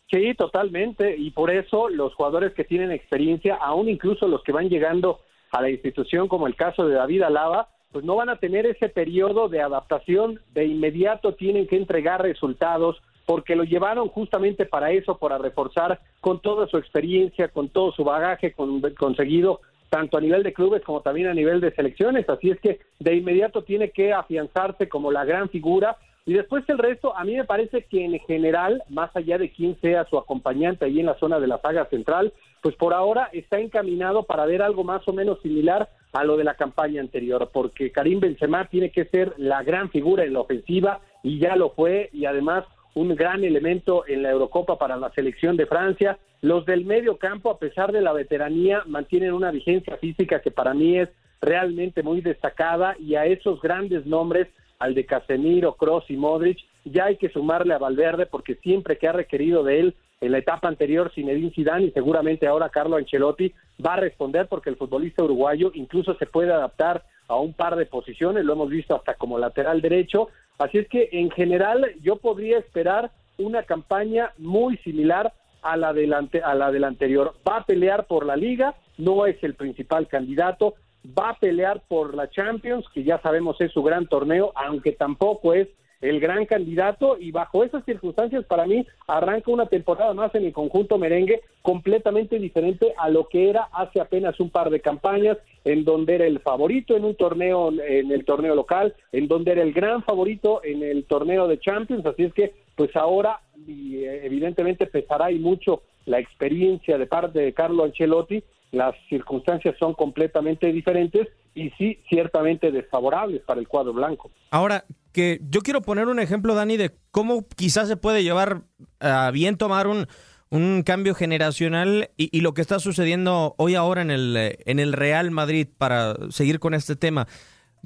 Sí, 0.10 0.34
totalmente, 0.36 1.15
y 1.17 1.29
por 1.31 1.51
eso 1.51 1.88
los 1.88 2.15
jugadores 2.15 2.53
que 2.55 2.63
tienen 2.63 2.91
experiencia, 2.91 3.55
aún 3.55 3.89
incluso 3.89 4.27
los 4.27 4.43
que 4.43 4.51
van 4.51 4.67
llegando 4.67 5.19
a 5.51 5.62
la 5.62 5.70
institución, 5.70 6.27
como 6.27 6.48
el 6.48 6.56
caso 6.56 6.88
de 6.88 6.96
David 6.96 7.24
Alaba, 7.24 7.70
pues 7.91 8.06
no 8.06 8.15
van 8.15 8.29
a 8.29 8.38
tener 8.38 8.65
ese 8.65 8.89
periodo 8.89 9.50
de 9.50 9.62
adaptación, 9.62 10.39
de 10.53 10.65
inmediato 10.65 11.34
tienen 11.34 11.68
que 11.68 11.77
entregar 11.77 12.22
resultados, 12.22 13.01
porque 13.25 13.56
lo 13.56 13.63
llevaron 13.63 14.10
justamente 14.10 14.65
para 14.65 14.91
eso, 14.91 15.18
para 15.18 15.38
reforzar 15.38 16.00
con 16.20 16.41
toda 16.41 16.68
su 16.68 16.77
experiencia, 16.77 17.48
con 17.50 17.70
todo 17.70 17.91
su 17.91 18.03
bagaje 18.03 18.53
con, 18.53 18.82
conseguido, 18.96 19.62
tanto 19.89 20.18
a 20.18 20.22
nivel 20.22 20.44
de 20.44 20.53
clubes 20.53 20.84
como 20.84 21.01
también 21.01 21.27
a 21.27 21.34
nivel 21.34 21.62
de 21.62 21.72
selecciones. 21.74 22.29
Así 22.29 22.51
es 22.51 22.60
que 22.60 22.79
de 23.00 23.15
inmediato 23.15 23.63
tiene 23.63 23.91
que 23.91 24.13
afianzarse 24.13 24.88
como 24.88 25.12
la 25.12 25.25
gran 25.25 25.50
figura. 25.50 25.98
Y 26.26 26.34
después 26.34 26.64
el 26.68 26.78
resto, 26.78 27.16
a 27.16 27.24
mí 27.24 27.36
me 27.36 27.46
parece 27.46 27.84
que 27.84 28.06
en 28.06 28.20
general, 28.20 28.84
más 28.90 29.16
allá 29.16 29.38
de 29.38 29.52
quién 29.52 29.80
sea 29.82 30.06
su 30.06 30.18
acompañante 30.18 30.86
ahí 30.86 31.00
en 31.00 31.08
la 31.08 31.18
zona 31.18 31.40
de 31.40 31.48
la 31.48 31.60
saga 31.60 31.86
central, 31.86 32.34
pues 32.62 32.76
por 32.76 32.94
ahora 32.94 33.30
está 33.34 33.60
encaminado 33.60 34.24
para 34.24 34.46
ver 34.46 34.62
algo 34.62 34.84
más 34.84 35.08
o 35.08 35.14
menos 35.14 35.40
similar 35.42 35.90
a 36.14 36.24
lo 36.24 36.38
de 36.38 36.44
la 36.44 36.56
campaña 36.56 37.02
anterior, 37.02 37.50
porque 37.54 37.92
Karim 37.92 38.20
Benzema 38.20 38.66
tiene 38.66 38.92
que 38.92 39.06
ser 39.06 39.34
la 39.38 39.64
gran 39.64 39.90
figura 39.90 40.24
en 40.24 40.34
la 40.34 40.42
ofensiva 40.42 41.00
y 41.24 41.40
ya 41.40 41.56
lo 41.56 41.72
fue 41.72 42.10
y 42.14 42.26
además 42.26 42.66
un 42.96 43.16
gran 43.16 43.44
elemento 43.44 44.06
en 44.08 44.24
la 44.24 44.32
Eurocopa 44.32 44.78
para 44.78 44.98
la 44.98 45.12
selección 45.12 45.56
de 45.56 45.68
Francia. 45.68 46.18
Los 46.42 46.66
del 46.66 46.86
medio 46.86 47.18
campo, 47.18 47.50
a 47.50 47.60
pesar 47.60 47.92
de 47.92 48.02
la 48.02 48.14
veteranía, 48.14 48.84
mantienen 48.86 49.34
una 49.34 49.52
vigencia 49.52 49.98
física 49.98 50.42
que 50.42 50.52
para 50.52 50.74
mí 50.74 50.98
es 50.98 51.10
realmente 51.42 52.04
muy 52.04 52.22
destacada 52.22 52.96
y 53.00 53.16
a 53.16 53.26
esos 53.26 53.62
grandes 53.62 54.06
nombres, 54.06 54.48
al 54.80 54.96
de 54.96 55.06
Casemiro, 55.06 55.74
Cross 55.74 56.06
y 56.10 56.18
Modric, 56.18 56.60
ya 56.86 57.06
hay 57.06 57.18
que 57.18 57.30
sumarle 57.30 57.74
a 57.74 57.78
Valverde 57.78 58.26
porque 58.26 58.56
siempre 58.56 58.98
que 58.98 59.08
ha 59.08 59.12
requerido 59.12 59.64
de 59.64 59.80
él 59.80 59.96
en 60.22 60.32
la 60.32 60.40
etapa 60.40 60.68
anterior 60.68 61.12
Zinedine 61.14 61.52
Zidane 61.52 61.86
y 61.86 61.92
seguramente 61.92 62.48
ahora 62.48 62.70
Carlo 62.70 62.98
Ancelotti 62.98 63.54
va 63.86 63.94
a 63.94 64.00
responder 64.00 64.48
porque 64.48 64.70
el 64.70 64.78
futbolista 64.78 65.24
uruguayo 65.24 65.72
incluso 65.74 66.16
se 66.16 66.26
puede 66.26 66.52
adaptar 66.52 67.04
a 67.28 67.36
un 67.36 67.54
par 67.54 67.76
de 67.76 67.86
posiciones, 67.86 68.44
lo 68.44 68.54
hemos 68.54 68.70
visto 68.70 68.96
hasta 68.96 69.14
como 69.14 69.38
lateral 69.38 69.82
derecho, 69.82 70.30
así 70.58 70.80
es 70.80 70.88
que 70.88 71.10
en 71.12 71.30
general 71.30 71.92
yo 72.02 72.16
podría 72.16 72.58
esperar 72.58 73.12
una 73.38 73.64
campaña 73.64 74.34
muy 74.38 74.78
similar 74.78 75.32
a 75.62 75.78
la, 75.78 75.94
delante, 75.94 76.42
a 76.42 76.56
la 76.56 76.72
del 76.72 76.86
anterior. 76.86 77.36
Va 77.48 77.58
a 77.58 77.66
pelear 77.66 78.08
por 78.08 78.26
la 78.26 78.36
liga, 78.36 78.76
no 78.98 79.26
es 79.26 79.42
el 79.44 79.54
principal 79.54 80.08
candidato, 80.08 80.76
va 81.06 81.29
a 81.32 81.39
pelear 81.39 81.82
por 81.88 82.15
la 82.15 82.29
Champions, 82.29 82.86
que 82.94 83.03
ya 83.03 83.22
sabemos 83.22 83.60
es 83.62 83.72
su 83.72 83.84
gran 83.84 84.08
torneo, 84.08 84.51
aunque 84.56 84.91
tampoco 84.91 85.53
es 85.53 85.68
el 86.01 86.20
gran 86.20 86.46
candidato 86.46 87.18
y 87.20 87.32
bajo 87.32 87.63
esas 87.63 87.84
circunstancias 87.84 88.46
para 88.46 88.65
mí 88.65 88.88
arranca 89.08 89.51
una 89.51 89.65
temporada 89.65 90.13
más 90.13 90.34
en 90.34 90.46
el 90.46 90.53
conjunto 90.53 90.98
merengue 90.98 91.41
completamente 91.62 92.39
diferente 92.39 92.94
a 92.98 93.10
lo 93.10 93.27
que 93.27 93.50
era 93.50 93.68
hace 93.74 94.00
apenas 94.00 94.39
un 94.39 94.50
par 94.50 94.70
de 94.70 94.79
campañas 94.79 95.38
en 95.65 95.84
donde 95.84 96.15
era 96.15 96.25
el 96.25 96.39
favorito 96.39 96.96
en 96.96 97.03
un 97.03 97.15
torneo 97.15 97.70
en 97.70 98.12
el 98.12 98.24
torneo 98.24 98.56
local, 98.56 98.96
en 99.12 99.27
donde 99.27 99.51
era 99.51 99.62
el 99.62 99.74
gran 99.74 100.03
favorito 100.03 100.62
en 100.63 100.84
el 100.84 101.03
torneo 101.03 101.48
de 101.48 101.60
Champions, 101.60 102.06
así 102.06 102.24
es 102.24 102.34
que 102.34 102.53
pues 102.75 102.96
ahora 102.96 103.41
eh, 103.68 104.22
evidentemente 104.24 104.88
pesará 104.88 105.32
y 105.32 105.39
mucho 105.39 105.82
la 106.06 106.20
experiencia 106.20 106.98
de 106.98 107.08
parte 107.08 107.39
de 107.39 107.53
Carlo 107.53 107.84
Ancelotti, 107.84 108.41
las 108.72 108.96
circunstancias 109.10 109.76
son 109.80 109.94
completamente 109.94 110.72
diferentes 110.72 111.28
y 111.56 111.70
sí 111.72 112.00
ciertamente 112.10 112.72
desfavorables 112.72 113.42
para 113.42 113.60
el 113.60 113.68
cuadro 113.68 113.94
blanco. 113.94 114.32
Ahora, 114.52 114.86
que 115.12 115.40
yo 115.50 115.62
quiero 115.62 115.82
poner 115.82 116.08
un 116.08 116.20
ejemplo, 116.20 116.56
Dani, 116.56 116.78
de 116.78 116.92
cómo 117.12 117.46
quizás 117.56 117.88
se 117.88 117.98
puede 117.98 118.24
llevar 118.24 118.62
a 119.00 119.32
bien 119.32 119.58
tomar 119.58 119.88
un, 119.88 120.08
un 120.50 120.84
cambio 120.84 121.16
generacional 121.16 122.12
y, 122.18 122.36
y, 122.36 122.42
lo 122.42 122.54
que 122.54 122.62
está 122.62 122.80
sucediendo 122.80 123.56
hoy 123.58 123.76
ahora 123.76 124.02
en 124.02 124.12
el, 124.12 124.58
en 124.66 124.80
el 124.80 124.94
Real 124.94 125.32
Madrid 125.32 125.68
para 125.78 126.16
seguir 126.30 126.60
con 126.60 126.74
este 126.74 126.96
tema. 126.96 127.28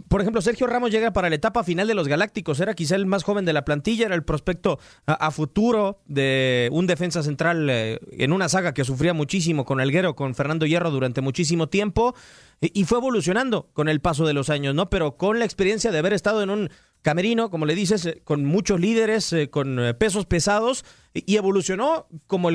Por 0.07 0.21
ejemplo, 0.21 0.41
Sergio 0.41 0.67
Ramos 0.67 0.91
llega 0.91 1.13
para 1.13 1.29
la 1.29 1.35
etapa 1.35 1.63
final 1.63 1.87
de 1.87 1.93
los 1.93 2.07
Galácticos. 2.07 2.59
Era 2.59 2.73
quizá 2.73 2.95
el 2.95 3.05
más 3.05 3.23
joven 3.23 3.45
de 3.45 3.53
la 3.53 3.63
plantilla, 3.63 4.05
era 4.05 4.15
el 4.15 4.23
prospecto 4.23 4.79
a, 5.05 5.31
futuro 5.31 6.01
de 6.05 6.69
un 6.71 6.87
defensa 6.87 7.21
central 7.21 7.69
eh, 7.69 7.99
en 8.11 8.33
una 8.33 8.49
saga 8.49 8.73
que 8.73 8.83
sufría 8.83 9.13
muchísimo 9.13 9.65
con 9.65 9.79
Elguero, 9.79 10.15
con 10.15 10.33
Fernando 10.35 10.65
Hierro 10.65 10.91
durante 10.91 11.21
muchísimo 11.21 11.69
tiempo 11.69 12.15
y, 12.59 12.85
fue 12.85 12.97
evolucionando 12.97 13.69
con 13.73 13.87
el 13.87 13.99
paso 13.99 14.25
de 14.25 14.33
los 14.33 14.49
años, 14.49 14.73
¿no? 14.73 14.89
Pero 14.89 15.17
con 15.17 15.37
la 15.37 15.45
experiencia 15.45 15.91
de 15.91 15.99
haber 15.99 16.13
estado 16.13 16.41
en 16.41 16.49
un 16.49 16.69
camerino, 17.01 17.49
como 17.49 17.65
le 17.65 17.75
dices, 17.75 18.05
eh, 18.05 18.21
con 18.23 18.45
muchos 18.45 18.79
líderes, 18.79 19.31
eh, 19.33 19.49
con 19.49 19.79
pesos 19.99 20.25
pesados 20.25 20.85
y, 21.13 21.35
evolucionó 21.35 22.07
como 22.27 22.49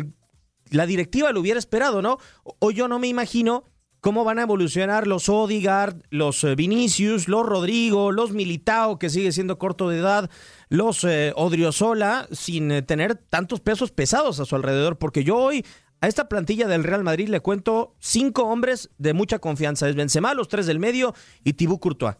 la 0.70 0.86
directiva 0.86 1.32
lo 1.32 1.40
hubiera 1.40 1.58
esperado, 1.58 2.02
¿no? 2.02 2.18
O 2.42 2.70
yo 2.70 2.88
no 2.88 2.98
me 2.98 3.08
imagino 3.08 3.64
cómo 4.00 4.24
van 4.24 4.38
a 4.38 4.42
evolucionar 4.42 5.06
los 5.06 5.28
Odigard, 5.28 5.96
los 6.10 6.46
Vinicius, 6.56 7.28
los 7.28 7.44
Rodrigo, 7.46 8.12
los 8.12 8.32
Militao, 8.32 8.98
que 8.98 9.10
sigue 9.10 9.32
siendo 9.32 9.58
corto 9.58 9.88
de 9.88 9.98
edad, 9.98 10.30
los 10.68 11.04
eh, 11.04 11.32
Odriozola, 11.36 12.26
sin 12.30 12.70
eh, 12.70 12.82
tener 12.82 13.16
tantos 13.16 13.60
pesos 13.60 13.92
pesados 13.92 14.40
a 14.40 14.44
su 14.44 14.56
alrededor, 14.56 14.98
porque 14.98 15.24
yo 15.24 15.36
hoy 15.36 15.64
a 16.00 16.06
esta 16.06 16.28
plantilla 16.28 16.68
del 16.68 16.84
Real 16.84 17.02
Madrid 17.02 17.28
le 17.28 17.40
cuento 17.40 17.94
cinco 17.98 18.44
hombres 18.44 18.90
de 18.98 19.14
mucha 19.14 19.40
confianza. 19.40 19.88
Es 19.88 19.96
Benzema, 19.96 20.34
los 20.34 20.48
tres 20.48 20.66
del 20.66 20.78
medio 20.78 21.12
y 21.44 21.54
Thibaut 21.54 21.80
Courtois. 21.80 22.16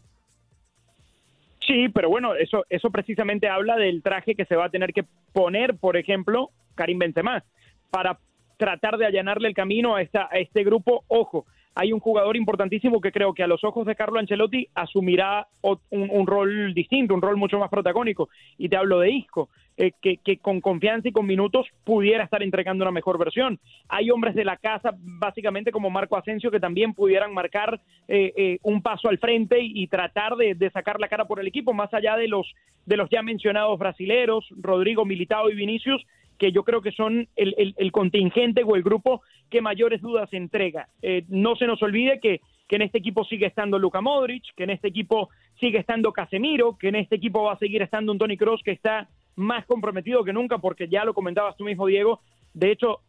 Sí, 1.65 1.89
pero 1.91 2.09
bueno, 2.09 2.35
eso, 2.35 2.65
eso 2.71 2.91
precisamente 2.91 3.49
habla 3.49 3.77
del 3.77 4.03
traje 4.03 4.35
que 4.35 4.47
se 4.47 4.57
va 4.57 4.65
a 4.65 4.71
tener 4.71 4.93
que 4.93 5.05
poner, 5.33 5.77
por 5.77 5.97
ejemplo, 5.97 6.51
Karim 6.75 6.99
Benzema, 6.99 7.45
para 7.91 8.19
tratar 8.57 8.97
de 8.97 9.07
allanarle 9.07 9.49
el 9.49 9.55
camino 9.55 9.95
a, 9.95 10.03
esta, 10.03 10.29
a 10.31 10.39
este 10.39 10.65
grupo. 10.65 11.05
Ojo, 11.09 11.47
hay 11.81 11.93
un 11.93 12.01
jugador 12.01 12.37
importantísimo 12.37 13.01
que 13.01 13.13
creo 13.13 13.33
que 13.33 13.45
a 13.45 13.47
los 13.47 13.63
ojos 13.63 13.87
de 13.87 13.95
Carlo 13.95 14.19
Ancelotti 14.19 14.67
asumirá 14.75 15.47
un, 15.63 16.27
rol 16.27 16.75
distinto, 16.75 17.15
un 17.15 17.23
rol 17.23 17.37
mucho 17.37 17.57
más 17.61 17.71
protagónico. 17.71 18.31
Y 18.57 18.69
te 18.69 18.77
hablo 18.77 18.99
de 18.99 19.13
Isco, 19.13 19.49
eh, 19.77 19.93
que, 20.03 20.17
que, 20.17 20.39
con 20.39 20.61
confianza 20.61 21.07
y 21.07 21.13
con 21.13 21.25
minutos 21.25 21.69
pudiera 21.85 22.25
estar 22.25 22.43
entregando 22.43 22.83
una 22.83 22.91
mejor 22.91 23.17
versión. 23.17 23.61
Hay 23.89 24.11
hombres 24.11 24.35
de 24.35 24.45
la 24.45 24.57
casa, 24.57 24.91
básicamente 24.99 25.71
como 25.71 25.89
Marco 25.89 26.17
Asensio, 26.17 26.51
que 26.51 26.59
también 26.59 26.95
pudieran 26.95 27.33
marcar 27.33 27.81
eh, 28.09 28.33
eh, 28.37 28.59
un 28.65 28.83
paso 28.83 29.09
al 29.09 29.19
frente 29.19 29.61
y, 29.61 29.85
y 29.85 29.87
tratar 29.87 30.35
de, 30.35 30.57
de, 30.57 30.71
sacar 30.71 30.99
la 30.99 31.07
cara 31.07 31.27
por 31.27 31.39
el 31.39 31.47
equipo, 31.47 31.75
más 31.75 31.95
allá 31.95 32.17
de 32.17 32.27
los, 32.27 32.53
de 32.87 32.97
los 32.97 33.09
ya 33.09 33.23
mencionados 33.23 33.79
brasileros, 33.79 34.45
Rodrigo 34.61 35.05
Militao 35.05 35.49
y 35.49 35.55
Vinicius, 35.55 36.05
que 36.39 36.53
yo 36.53 36.63
creo 36.63 36.81
que 36.81 36.93
son 36.93 37.29
el, 37.37 37.75
el, 37.77 37.93
contingente 37.93 38.63
o 38.65 38.77
el 38.77 38.83
grupo 38.83 39.23
que 39.51 39.61
mayores 39.61 40.01
dudas 40.01 40.33
entrega. 40.33 40.89
Eh, 41.03 41.25
no 41.29 41.57
se 41.57 41.67
nos 41.67 41.83
olvide 41.83 42.21
que, 42.21 42.41
que, 42.69 42.77
en 42.77 42.83
este 42.83 42.99
equipo 42.99 43.25
sigue 43.25 43.47
estando 43.47 43.79
Luka 43.79 44.01
Modric, 44.01 44.45
que 44.57 44.65
en 44.65 44.71
este 44.71 44.89
equipo 44.89 45.31
sigue 45.59 45.79
estando 45.79 46.13
Casemiro, 46.13 46.79
que 46.79 46.89
en 46.89 46.97
este 46.97 47.17
equipo 47.17 47.43
va 47.43 47.55
a 47.55 47.59
seguir 47.59 47.83
estando 47.83 48.13
un 48.13 48.19
Tony 48.19 48.37
Cross 48.37 48.63
que 48.65 48.71
está 48.71 49.09
más 49.35 49.67
comprometido 49.67 50.25
que 50.25 50.33
nunca, 50.33 50.59
porque 50.59 50.89
ya 50.89 51.05
lo 51.05 51.15
comentabas 51.15 51.57
tú 51.57 51.65
mismo, 51.65 51.87
Diego, 51.87 52.21
de 52.55 52.71
hecho, 52.73 53.01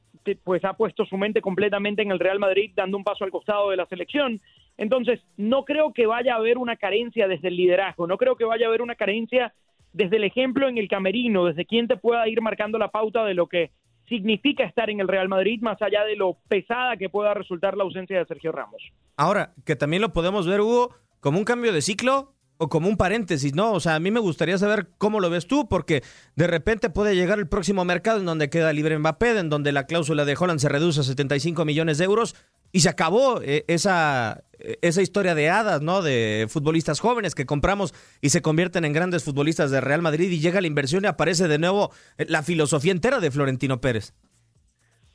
pues 0.44 0.64
ha 0.66 0.74
puesto 0.74 1.06
su 1.06 1.18
mente 1.18 1.42
completamente 1.42 2.02
en 2.02 2.12
el 2.12 2.20
Real 2.20 2.40
Madrid, 2.40 2.72
dando 2.76 2.98
un 2.98 3.04
paso 3.04 3.24
al 3.24 3.32
costado 3.32 3.70
de 3.70 3.78
la 3.78 3.86
selección. 3.86 4.42
Entonces, 4.78 5.22
no 5.38 5.66
creo 5.66 5.94
que 5.94 6.06
vaya 6.06 6.34
a 6.34 6.38
haber 6.38 6.58
una 6.58 6.78
carencia 6.78 7.28
desde 7.28 7.48
el 7.50 7.58
liderazgo, 7.58 8.08
no 8.08 8.18
creo 8.18 8.36
que 8.36 8.46
vaya 8.46 8.66
a 8.66 8.70
haber 8.70 8.82
una 8.82 8.96
carencia 8.96 9.54
desde 9.94 10.18
el 10.18 10.24
ejemplo 10.24 10.68
en 10.68 10.78
el 10.78 10.88
camerino, 10.88 11.46
desde 11.46 11.66
quien 11.66 11.88
te 11.88 11.98
pueda 11.98 12.28
ir 12.28 12.42
marcando 12.42 12.78
la 12.78 12.90
pauta 12.90 13.26
de 13.26 13.34
lo 13.34 13.48
que 13.48 13.72
significa 14.08 14.64
estar 14.64 14.90
en 14.90 15.00
el 15.00 15.08
Real 15.08 15.30
Madrid, 15.30 15.62
más 15.62 15.82
allá 15.82 16.04
de 16.04 16.16
lo 16.16 16.38
pesada 16.48 16.98
que 16.98 17.10
pueda 17.10 17.34
resultar 17.34 17.78
la 17.78 17.84
ausencia 17.84 18.18
de 18.18 18.26
Sergio 18.26 18.52
Ramos. 18.52 18.82
Ahora, 19.16 19.54
que 19.66 19.76
también 19.76 20.02
lo 20.02 20.14
podemos 20.14 20.48
ver, 20.48 20.62
Hugo, 20.62 20.96
como 21.20 21.38
un 21.38 21.46
cambio 21.46 21.72
de 21.72 21.82
ciclo 21.82 22.34
o 22.58 22.68
como 22.68 22.90
un 22.90 22.98
paréntesis, 22.98 23.56
¿no? 23.56 23.72
O 23.72 23.80
sea, 23.80 23.96
a 23.96 24.00
mí 24.00 24.12
me 24.12 24.20
gustaría 24.20 24.58
saber 24.58 24.90
cómo 24.98 25.22
lo 25.22 25.30
ves 25.30 25.48
tú, 25.48 25.70
porque 25.70 26.04
de 26.36 26.48
repente 26.48 26.90
puede 26.90 27.16
llegar 27.16 27.40
el 27.40 27.48
próximo 27.48 27.86
mercado 27.86 28.20
en 28.20 28.26
donde 28.26 28.50
queda 28.50 28.74
libre 28.74 28.98
Mbappé, 28.98 29.38
en 29.38 29.50
donde 29.50 29.72
la 29.72 29.86
cláusula 29.86 30.26
de 30.26 30.36
Holland 30.38 30.60
se 30.60 30.68
reduce 30.68 31.00
a 31.00 31.04
75 31.04 31.64
millones 31.64 32.00
de 32.00 32.06
euros 32.06 32.36
y 32.72 32.82
se 32.82 32.90
acabó 32.90 33.42
eh, 33.42 33.66
esa, 33.68 34.44
esa 34.82 35.02
historia 35.02 35.36
de 35.36 35.50
hadas, 35.50 35.82
¿no? 35.82 36.02
De 36.02 36.48
futbolistas 36.50 37.00
jóvenes 37.00 37.36
que 37.36 37.46
compramos 37.46 37.94
y 38.22 38.30
se 38.30 38.42
convierten 38.42 38.86
en 38.86 38.94
grandes 38.94 39.24
futbolistas 39.24 39.72
de 39.72 39.82
Real 39.82 40.02
Madrid 40.02 40.30
y 40.30 40.40
llega 40.40 40.62
la 40.62 40.68
inversión 40.68 41.04
y 41.04 41.08
aparece 41.08 41.48
de 41.48 41.60
nuevo 41.60 41.92
la 42.18 42.44
filosofía 42.44 42.92
entera 42.92 43.20
de 43.20 43.32
Florentino 43.32 43.82
Pérez. 43.82 44.14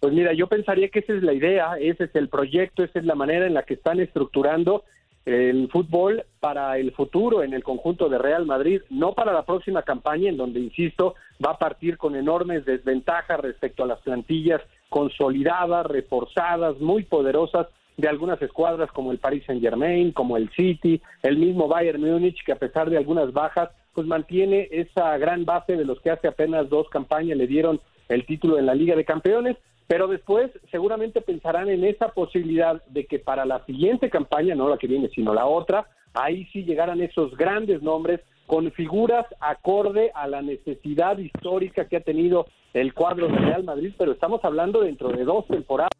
Pues 0.01 0.13
mira, 0.13 0.35
yo 0.35 0.49
pensaría 0.49 0.91
que 0.91 0.99
esa 0.99 1.15
es 1.15 1.23
la 1.23 1.33
idea, 1.33 1.77
ese 1.81 2.05
es 2.05 2.15
el 2.15 2.29
proyecto, 2.29 2.85
esa 2.85 2.99
es 2.99 3.07
la 3.07 3.15
manera 3.15 3.47
en 3.47 3.55
la 3.55 3.63
que 3.63 3.75
están 3.75 4.01
estructurando 4.01 4.85
el 5.25 5.71
fútbol 5.71 6.25
para 6.41 6.77
el 6.77 6.93
futuro 6.93 7.43
en 7.43 7.55
el 7.55 7.65
conjunto 7.65 8.11
de 8.11 8.19
Real 8.19 8.45
Madrid, 8.45 8.83
no 8.91 9.15
para 9.15 9.33
la 9.33 9.47
próxima 9.47 9.83
campaña 9.83 10.29
en 10.29 10.37
donde, 10.37 10.61
insisto, 10.61 11.15
va 11.45 11.53
a 11.53 11.59
partir 11.59 11.97
con 11.97 12.15
enormes 12.17 12.67
desventajas 12.67 13.41
respecto 13.41 13.85
a 13.85 13.87
las 13.87 14.01
plantillas 14.01 14.61
consolidadas, 14.95 15.87
reforzadas, 15.87 16.79
muy 16.79 17.03
poderosas 17.03 17.67
de 17.97 18.07
algunas 18.07 18.41
escuadras 18.41 18.93
como 18.93 19.11
el 19.11 19.19
Paris 19.19 19.43
Saint 19.45 19.61
Germain, 19.61 20.13
como 20.13 20.37
el 20.37 20.49
City, 20.51 21.03
el 21.25 21.37
mismo 21.37 21.67
Bayern 21.67 22.01
Múnich, 22.01 22.45
que 22.45 22.53
a 22.53 22.61
pesar 22.61 22.89
de 22.89 22.97
algunas 22.97 23.33
bajas, 23.33 23.71
pues 23.93 24.07
mantiene 24.07 24.69
esa 24.71 25.19
gran 25.19 25.45
base 25.45 25.77
de 25.77 25.85
los 25.85 26.01
que 26.01 26.13
hace 26.13 26.29
apenas 26.29 26.69
dos 26.69 26.89
campañas 26.91 27.37
le 27.37 27.49
dieron 27.49 27.81
el 28.09 28.25
título 28.25 28.57
en 28.57 28.67
la 28.67 28.75
Liga 28.77 28.95
de 28.95 29.05
Campeones, 29.05 29.57
pero 29.89 30.07
después 30.07 30.53
seguramente 30.71 31.21
pensarán 31.23 31.69
en 31.71 31.83
esa 31.83 32.11
posibilidad 32.11 32.81
de 32.87 33.07
que 33.07 33.19
para 33.19 33.45
la 33.45 33.65
siguiente 33.67 34.11
campaña, 34.11 34.55
no 34.55 34.69
la 34.69 34.79
que 34.79 34.87
viene, 34.87 35.09
sino 35.09 35.35
la 35.35 35.47
otra, 35.47 35.89
ahí 36.15 36.45
sí 36.53 36.63
llegaran 36.63 37.01
esos 37.01 37.37
grandes 37.37 37.83
nombres 37.83 38.21
con 38.47 38.71
figuras 38.71 39.27
acorde 39.41 40.13
a 40.15 40.29
la 40.29 40.41
necesidad 40.41 41.19
histórica 41.19 41.89
que 41.89 41.97
ha 41.97 42.01
tenido 42.01 42.47
el 42.75 42.93
cuadro 42.93 43.29
de 43.29 43.37
Real 43.37 43.65
Madrid, 43.65 43.95
pero 43.97 44.13
estamos 44.13 44.45
hablando 44.45 44.81
dentro 44.81 45.09
de 45.09 45.25
dos 45.25 45.47
temporadas 45.47 45.91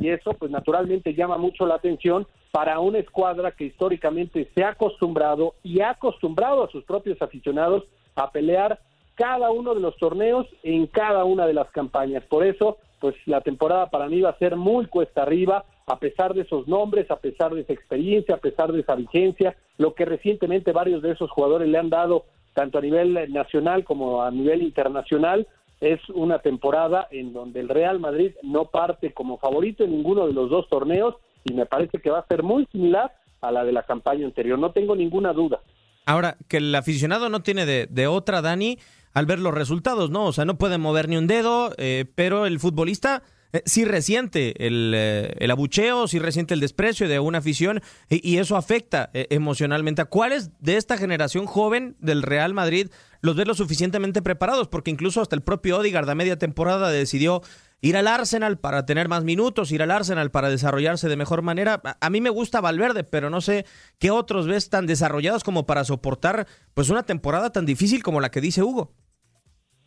y 0.00 0.08
eso 0.08 0.32
pues 0.32 0.50
naturalmente 0.50 1.14
llama 1.14 1.36
mucho 1.38 1.66
la 1.66 1.76
atención 1.76 2.26
para 2.50 2.80
una 2.80 2.98
escuadra 2.98 3.52
que 3.52 3.64
históricamente 3.64 4.50
se 4.54 4.64
ha 4.64 4.70
acostumbrado 4.70 5.54
y 5.62 5.80
ha 5.80 5.90
acostumbrado 5.90 6.64
a 6.64 6.70
sus 6.70 6.84
propios 6.84 7.20
aficionados 7.20 7.84
a 8.14 8.30
pelear 8.30 8.80
cada 9.14 9.50
uno 9.50 9.74
de 9.74 9.80
los 9.80 9.96
torneos 9.96 10.46
en 10.62 10.86
cada 10.86 11.24
una 11.24 11.46
de 11.46 11.54
las 11.54 11.70
campañas. 11.70 12.24
Por 12.24 12.46
eso, 12.46 12.78
pues 12.98 13.14
la 13.26 13.42
temporada 13.42 13.90
para 13.90 14.08
mí 14.08 14.20
va 14.20 14.30
a 14.30 14.38
ser 14.38 14.56
muy 14.56 14.86
cuesta 14.86 15.22
arriba, 15.22 15.64
a 15.86 15.98
pesar 15.98 16.34
de 16.34 16.42
esos 16.42 16.66
nombres, 16.66 17.10
a 17.10 17.16
pesar 17.16 17.54
de 17.54 17.60
esa 17.60 17.72
experiencia, 17.72 18.34
a 18.34 18.38
pesar 18.38 18.72
de 18.72 18.80
esa 18.80 18.94
vigencia, 18.94 19.56
lo 19.78 19.94
que 19.94 20.04
recientemente 20.04 20.72
varios 20.72 21.02
de 21.02 21.12
esos 21.12 21.30
jugadores 21.30 21.68
le 21.68 21.78
han 21.78 21.90
dado 21.90 22.24
tanto 22.54 22.78
a 22.78 22.80
nivel 22.80 23.32
nacional 23.32 23.84
como 23.84 24.22
a 24.22 24.30
nivel 24.30 24.62
internacional. 24.62 25.46
Es 25.80 26.00
una 26.10 26.38
temporada 26.38 27.06
en 27.10 27.32
donde 27.32 27.60
el 27.60 27.68
Real 27.68 28.00
Madrid 28.00 28.32
no 28.42 28.66
parte 28.66 29.12
como 29.12 29.38
favorito 29.38 29.84
en 29.84 29.90
ninguno 29.90 30.26
de 30.26 30.32
los 30.32 30.48
dos 30.48 30.68
torneos 30.68 31.16
y 31.44 31.52
me 31.52 31.66
parece 31.66 31.98
que 31.98 32.10
va 32.10 32.20
a 32.20 32.26
ser 32.26 32.42
muy 32.42 32.66
similar 32.72 33.12
a 33.40 33.50
la 33.50 33.64
de 33.64 33.72
la 33.72 33.82
campaña 33.82 34.24
anterior, 34.24 34.58
no 34.58 34.72
tengo 34.72 34.96
ninguna 34.96 35.32
duda. 35.32 35.60
Ahora, 36.06 36.36
que 36.48 36.58
el 36.58 36.74
aficionado 36.74 37.28
no 37.28 37.42
tiene 37.42 37.66
de, 37.66 37.86
de 37.86 38.06
otra, 38.06 38.40
Dani, 38.40 38.78
al 39.12 39.26
ver 39.26 39.38
los 39.38 39.54
resultados, 39.54 40.10
¿no? 40.10 40.26
O 40.26 40.32
sea, 40.32 40.44
no 40.44 40.58
puede 40.58 40.78
mover 40.78 41.08
ni 41.08 41.16
un 41.16 41.26
dedo, 41.26 41.72
eh, 41.78 42.04
pero 42.14 42.46
el 42.46 42.60
futbolista 42.60 43.22
sí 43.64 43.84
resiente 43.84 44.66
el, 44.66 44.92
eh, 44.94 45.34
el, 45.38 45.50
abucheo, 45.50 46.08
sí 46.08 46.18
resiente 46.18 46.54
el 46.54 46.60
desprecio 46.60 47.08
de 47.08 47.18
una 47.18 47.38
afición 47.38 47.80
y, 48.08 48.38
eso 48.38 48.56
afecta 48.56 49.10
eh, 49.14 49.26
emocionalmente. 49.30 50.02
¿A 50.02 50.06
cuáles 50.06 50.50
de 50.60 50.76
esta 50.76 50.98
generación 50.98 51.46
joven 51.46 51.96
del 52.00 52.22
Real 52.22 52.54
Madrid 52.54 52.88
los 53.20 53.36
ves 53.36 53.46
lo 53.46 53.54
suficientemente 53.54 54.22
preparados? 54.22 54.68
Porque 54.68 54.90
incluso 54.90 55.20
hasta 55.20 55.36
el 55.36 55.42
propio 55.42 55.78
Odegaard 55.78 56.08
a 56.10 56.14
media 56.14 56.38
temporada 56.38 56.90
decidió 56.90 57.42
ir 57.80 57.96
al 57.96 58.08
Arsenal 58.08 58.58
para 58.58 58.86
tener 58.86 59.08
más 59.08 59.24
minutos, 59.24 59.70
ir 59.70 59.82
al 59.82 59.90
Arsenal 59.90 60.30
para 60.30 60.48
desarrollarse 60.48 61.08
de 61.08 61.16
mejor 61.16 61.42
manera. 61.42 61.80
A 62.00 62.10
mí 62.10 62.20
me 62.20 62.30
gusta 62.30 62.60
Valverde, 62.60 63.04
pero 63.04 63.30
no 63.30 63.40
sé 63.40 63.66
qué 63.98 64.10
otros 64.10 64.46
ves 64.46 64.70
tan 64.70 64.86
desarrollados 64.86 65.44
como 65.44 65.66
para 65.66 65.84
soportar 65.84 66.46
pues 66.74 66.90
una 66.90 67.04
temporada 67.04 67.50
tan 67.50 67.66
difícil 67.66 68.02
como 68.02 68.20
la 68.20 68.30
que 68.30 68.40
dice 68.40 68.62
Hugo 68.62 68.92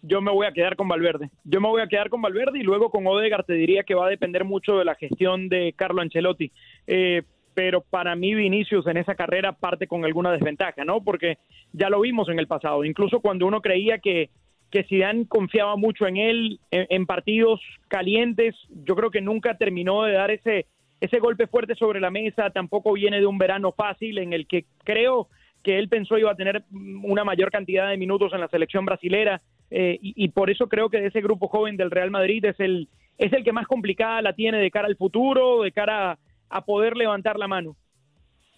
yo 0.02 0.22
me 0.22 0.32
voy 0.32 0.48
a 0.48 0.52
quedar 0.52 0.76
con 0.76 0.88
Valverde. 0.88 1.30
Yo 1.44 1.62
me 1.62 1.68
voy 1.68 1.82
a 1.82 1.88
quedar 1.88 2.10
con 2.10 2.22
Valverde 2.22 2.60
y 2.60 2.64
luego 2.64 2.90
con 2.90 3.06
Odegaard 3.06 3.46
te 3.46 3.54
diría 3.54 3.84
que 3.84 3.96
va 3.96 4.08
a 4.08 4.10
depender 4.10 4.46
mucho 4.46 4.78
de 4.78 4.86
la 4.86 4.96
gestión 4.96 5.50
de 5.50 5.74
Carlo 5.76 6.02
Ancelotti. 6.02 6.52
Eh, 6.88 7.24
pero 7.54 7.82
para 7.82 8.16
mí 8.16 8.36
Vinicius 8.36 8.88
en 8.88 8.98
esa 8.98 9.16
carrera 9.16 9.52
parte 9.52 9.88
con 9.88 10.06
alguna 10.06 10.32
desventaja, 10.32 10.86
¿no? 10.86 11.04
Porque 11.04 11.38
ya 11.74 11.90
lo 11.90 12.00
vimos 12.02 12.30
en 12.30 12.40
el 12.40 12.48
pasado. 12.48 12.86
Incluso 12.86 13.20
cuando 13.20 13.46
uno 13.46 13.62
creía 13.62 14.00
que, 14.00 14.30
que 14.72 14.84
Zidane 14.84 15.28
confiaba 15.28 15.76
mucho 15.76 16.08
en 16.08 16.18
él 16.18 16.60
en, 16.72 16.88
en 16.90 17.06
partidos 17.06 17.60
calientes, 17.90 18.56
yo 18.86 18.96
creo 18.96 19.12
que 19.12 19.22
nunca 19.22 19.58
terminó 19.58 20.04
de 20.04 20.14
dar 20.14 20.32
ese, 20.32 20.68
ese 21.02 21.20
golpe 21.20 21.48
fuerte 21.48 21.76
sobre 21.76 22.00
la 22.00 22.12
mesa. 22.12 22.50
Tampoco 22.52 22.94
viene 22.94 23.20
de 23.20 23.26
un 23.26 23.38
verano 23.38 23.74
fácil 23.74 24.20
en 24.20 24.32
el 24.32 24.48
que 24.48 24.66
creo 24.86 25.28
que 25.64 25.78
él 25.78 25.90
pensó 25.90 26.18
iba 26.18 26.32
a 26.32 26.36
tener 26.36 26.64
una 26.72 27.26
mayor 27.26 27.52
cantidad 27.52 27.90
de 27.90 27.98
minutos 27.98 28.32
en 28.32 28.40
la 28.40 28.48
selección 28.48 28.86
brasilera 28.86 29.42
eh, 29.72 29.98
y, 30.02 30.26
y, 30.26 30.30
por 30.30 30.50
eso 30.50 30.68
creo 30.68 30.90
que 30.90 31.00
de 31.00 31.08
ese 31.08 31.22
grupo 31.22 31.48
joven 31.48 31.78
del 31.78 31.92
Real 31.92 32.12
Madrid 32.12 32.44
es 32.46 32.60
el, 32.60 32.88
es 33.18 33.32
el 33.34 33.44
que 33.44 33.52
más 33.52 33.68
complicada 33.68 34.22
la 34.22 34.34
tiene 34.34 34.58
de 34.58 34.72
cara 34.72 34.88
al 34.88 34.96
futuro, 34.96 35.62
de 35.62 35.72
cara 35.72 36.12
a, 36.12 36.20
a 36.50 36.66
poder 36.66 36.98
levantar 36.98 37.38
la 37.38 37.48
mano. 37.48 37.76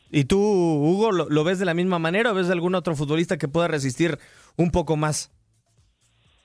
¿Y 0.10 0.26
tú, 0.26 0.40
Hugo, 0.40 1.12
lo, 1.12 1.30
lo, 1.30 1.44
ves 1.44 1.60
de 1.60 1.66
la 1.66 1.74
misma 1.74 2.00
manera 2.00 2.32
o 2.32 2.36
ves 2.36 2.50
algún 2.50 2.76
otro 2.76 2.96
futbolista 2.96 3.38
que 3.38 3.48
pueda 3.48 3.68
resistir 3.68 4.18
un 4.58 4.72
poco 4.72 4.98
más? 4.98 5.32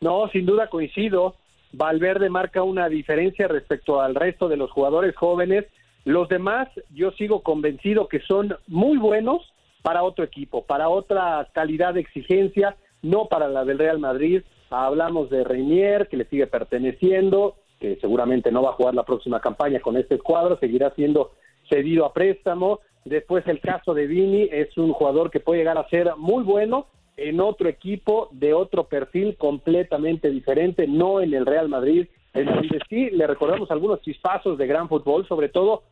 No, 0.01 0.29
sin 0.29 0.47
duda 0.47 0.69
coincido. 0.69 1.37
Valverde 1.73 2.31
marca 2.31 2.63
una 2.63 2.89
diferencia 2.89 3.49
respecto 3.49 4.01
al 4.01 4.15
resto 4.15 4.49
de 4.49 4.57
los 4.57 4.71
jugadores 4.71 5.17
jóvenes. 5.17 5.65
Los 6.05 6.29
demás, 6.29 6.69
yo 6.91 7.11
sigo 7.13 7.43
convencido 7.43 8.07
que 8.09 8.21
son 8.21 8.57
muy 8.69 8.99
buenos 8.99 9.43
para 9.83 10.05
otro 10.05 10.25
equipo, 10.25 10.65
para 10.65 10.89
otra 10.89 11.49
calidad 11.53 11.95
de 11.95 12.01
exigencia, 12.01 12.77
no 13.03 13.27
para 13.27 13.49
la 13.49 13.65
del 13.65 13.79
Real 13.79 13.99
Madrid. 13.99 14.43
Hablamos 14.85 15.31
de 15.31 15.43
Reinier, 15.43 16.07
que 16.09 16.19
le 16.19 16.27
sigue 16.27 16.47
perteneciendo, 16.47 17.57
que 17.81 17.97
seguramente 17.97 18.53
no 18.53 18.63
va 18.63 18.71
a 18.71 18.75
jugar 18.75 18.95
la 18.95 19.05
próxima 19.05 19.41
campaña 19.41 19.81
con 19.81 19.97
este 19.97 20.19
cuadro, 20.19 20.59
seguirá 20.59 20.91
siendo 20.91 21.33
cedido 21.69 22.05
a 22.05 22.13
préstamo. 22.13 22.81
Después 23.07 23.47
el 23.47 23.61
caso 23.61 23.95
de 23.95 24.07
Vini 24.07 24.49
es 24.53 24.77
un 24.77 24.93
jugador 24.93 25.31
que 25.31 25.41
puede 25.41 25.61
llegar 25.61 25.79
a 25.79 25.89
ser 25.89 26.15
muy 26.17 26.45
bueno 26.45 26.89
en 27.17 27.41
otro 27.41 27.69
equipo 27.71 28.29
de 28.33 28.53
otro 28.53 28.85
perfil 28.85 29.37
completamente 29.39 30.31
diferente, 30.31 30.87
no 30.87 31.21
en 31.23 31.33
el 31.33 31.47
Real 31.47 31.69
Madrid. 31.71 32.07
En 32.35 32.45
donde 32.45 32.79
sí 32.91 33.09
le 33.11 33.27
recordamos 33.27 33.71
algunos 33.71 34.03
chispazos 34.03 34.59
de 34.59 34.67
gran 34.67 34.91
fútbol, 34.91 35.27
sobre 35.27 35.49
todo 35.49 35.85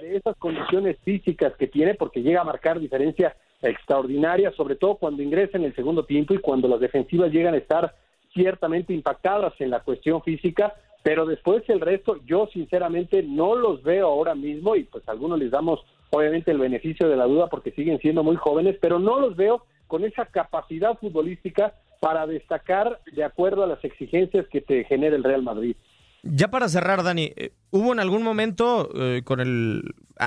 de 0.00 0.16
esas 0.16 0.36
condiciones 0.36 0.96
físicas 1.04 1.54
que 1.56 1.66
tiene, 1.66 1.94
porque 1.94 2.22
llega 2.22 2.42
a 2.42 2.44
marcar 2.44 2.78
diferencias 2.78 3.34
extraordinarias, 3.62 4.54
sobre 4.54 4.76
todo 4.76 4.94
cuando 4.94 5.24
ingresa 5.24 5.58
en 5.58 5.64
el 5.64 5.74
segundo 5.74 6.04
tiempo 6.04 6.34
y 6.34 6.38
cuando 6.38 6.68
las 6.68 6.78
defensivas 6.78 7.32
llegan 7.32 7.54
a 7.54 7.58
estar 7.58 7.94
ciertamente 8.38 8.94
impactadas 8.94 9.52
en 9.58 9.70
la 9.70 9.80
cuestión 9.80 10.22
física, 10.22 10.74
pero 11.02 11.26
después 11.26 11.64
el 11.68 11.80
resto 11.80 12.20
yo 12.24 12.48
sinceramente 12.52 13.22
no 13.24 13.56
los 13.56 13.82
veo 13.82 14.06
ahora 14.06 14.36
mismo 14.36 14.76
y 14.76 14.84
pues 14.84 15.06
a 15.08 15.12
algunos 15.12 15.40
les 15.40 15.50
damos 15.50 15.80
obviamente 16.10 16.52
el 16.52 16.58
beneficio 16.58 17.08
de 17.08 17.16
la 17.16 17.24
duda 17.24 17.48
porque 17.48 17.72
siguen 17.72 17.98
siendo 17.98 18.22
muy 18.22 18.36
jóvenes, 18.36 18.76
pero 18.80 19.00
no 19.00 19.18
los 19.18 19.36
veo 19.36 19.64
con 19.88 20.04
esa 20.04 20.26
capacidad 20.26 20.96
futbolística 20.98 21.74
para 22.00 22.28
destacar 22.28 23.00
de 23.12 23.24
acuerdo 23.24 23.64
a 23.64 23.66
las 23.66 23.84
exigencias 23.84 24.46
que 24.46 24.60
te 24.60 24.84
genera 24.84 25.16
el 25.16 25.24
Real 25.24 25.42
Madrid. 25.42 25.74
Ya 26.22 26.48
para 26.48 26.68
cerrar, 26.68 27.02
Dani, 27.02 27.32
eh, 27.36 27.52
¿hubo 27.70 27.92
en 27.92 27.98
algún 27.98 28.22
momento 28.22 28.88
eh, 28.94 29.22
con 29.24 29.40
el 29.40 29.82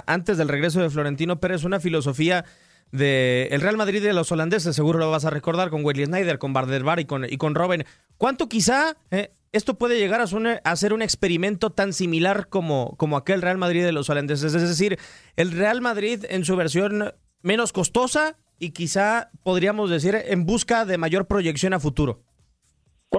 antes 0.06 0.38
del 0.38 0.50
regreso 0.50 0.82
de 0.82 0.89
Florentino 0.89 1.39
Pérez 1.39 1.63
una 1.63 1.80
filosofía 1.80 2.43
de 2.91 3.47
el 3.51 3.62
Real 3.62 3.77
Madrid 3.77 4.04
de 4.04 4.13
los 4.13 4.32
holandeses, 4.32 4.75
seguro 4.75 4.99
lo 4.99 5.12
vas 5.12 5.25
a 5.25 5.30
recordar 5.30 5.69
con 5.69 5.84
Wesley 5.84 6.06
Snyder, 6.06 6.39
con 6.39 6.54
Barderbar 6.54 6.99
y 6.99 7.06
con, 7.06 7.25
y 7.25 7.38
con 7.38 7.56
Robben. 7.56 7.86
¿Cuánto 8.17 8.49
quizá 8.49 8.95
eh, 9.12 9.32
esto 9.51 9.77
puede 9.77 9.97
llegar 9.97 10.21
a, 10.21 10.27
ser, 10.27 10.62
a, 10.63 10.75
ser 10.75 10.93
un 10.93 11.01
experimento 11.01 11.69
tan 11.69 11.93
similar 11.93 12.47
como, 12.49 12.95
como 12.97 13.17
aquel 13.17 13.41
Real 13.41 13.58
Madrid 13.58 13.84
de 13.84 13.91
los 13.91 14.10
holandeses? 14.10 14.54
Es 14.54 14.67
decir, 14.67 14.97
el 15.36 15.51
Real 15.51 15.82
Madrid 15.82 16.25
en 16.30 16.45
su 16.45 16.56
versión 16.56 17.13
menos 17.41 17.73
costosa 17.73 18.38
y 18.60 18.71
quizá 18.71 19.32
podríamos 19.43 19.89
decir 19.89 20.15
en 20.15 20.45
busca 20.45 20.86
de 20.86 20.97
mayor 20.97 21.27
proyección 21.27 21.73
a 21.73 21.80
futuro. 21.80 22.21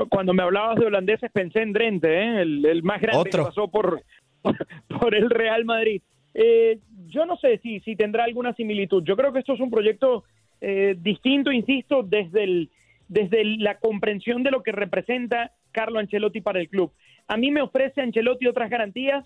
Cuando 0.09 0.33
me 0.33 0.43
hablabas 0.43 0.77
de 0.77 0.87
holandeses 0.87 1.31
pensé 1.33 1.61
en 1.61 1.73
Drente, 1.73 2.09
¿eh? 2.09 2.43
el, 2.43 2.65
el, 2.65 2.83
más 2.83 3.01
grande 3.01 3.29
Otro. 3.29 3.43
que 3.43 3.49
pasó 3.51 3.69
por, 3.69 4.03
por 5.01 5.15
el 5.15 5.29
Real 5.29 5.65
Madrid. 5.67 6.01
Eh, 6.35 6.79
yo 7.13 7.27
no 7.27 7.37
sé 7.37 7.59
si, 7.59 7.81
si 7.81 7.97
tendrá 7.97 8.25
alguna 8.25 8.55
similitud. 8.55 9.05
Yo 9.05 9.17
creo 9.17 9.33
que 9.33 9.41
esto 9.41 9.55
es 9.55 9.61
un 9.61 9.71
proyecto 9.71 10.25
eh, 10.61 10.97
distinto, 10.99 11.53
insisto, 11.53 12.03
desde, 12.03 12.45
el, 12.45 12.71
desde 13.09 13.45
la 13.45 13.79
comprensión 13.79 14.43
de 14.43 14.51
lo 14.51 14.63
que 14.63 14.73
representa 14.73 15.53
Carlo 15.71 15.99
Ancelotti 15.99 16.41
para 16.41 16.61
el 16.61 16.69
club. 16.69 16.93
A 17.29 17.37
mí 17.37 17.51
me 17.51 17.63
ofrece 17.63 18.01
Ancelotti 18.01 18.47
otras 18.47 18.71
garantías 18.71 19.25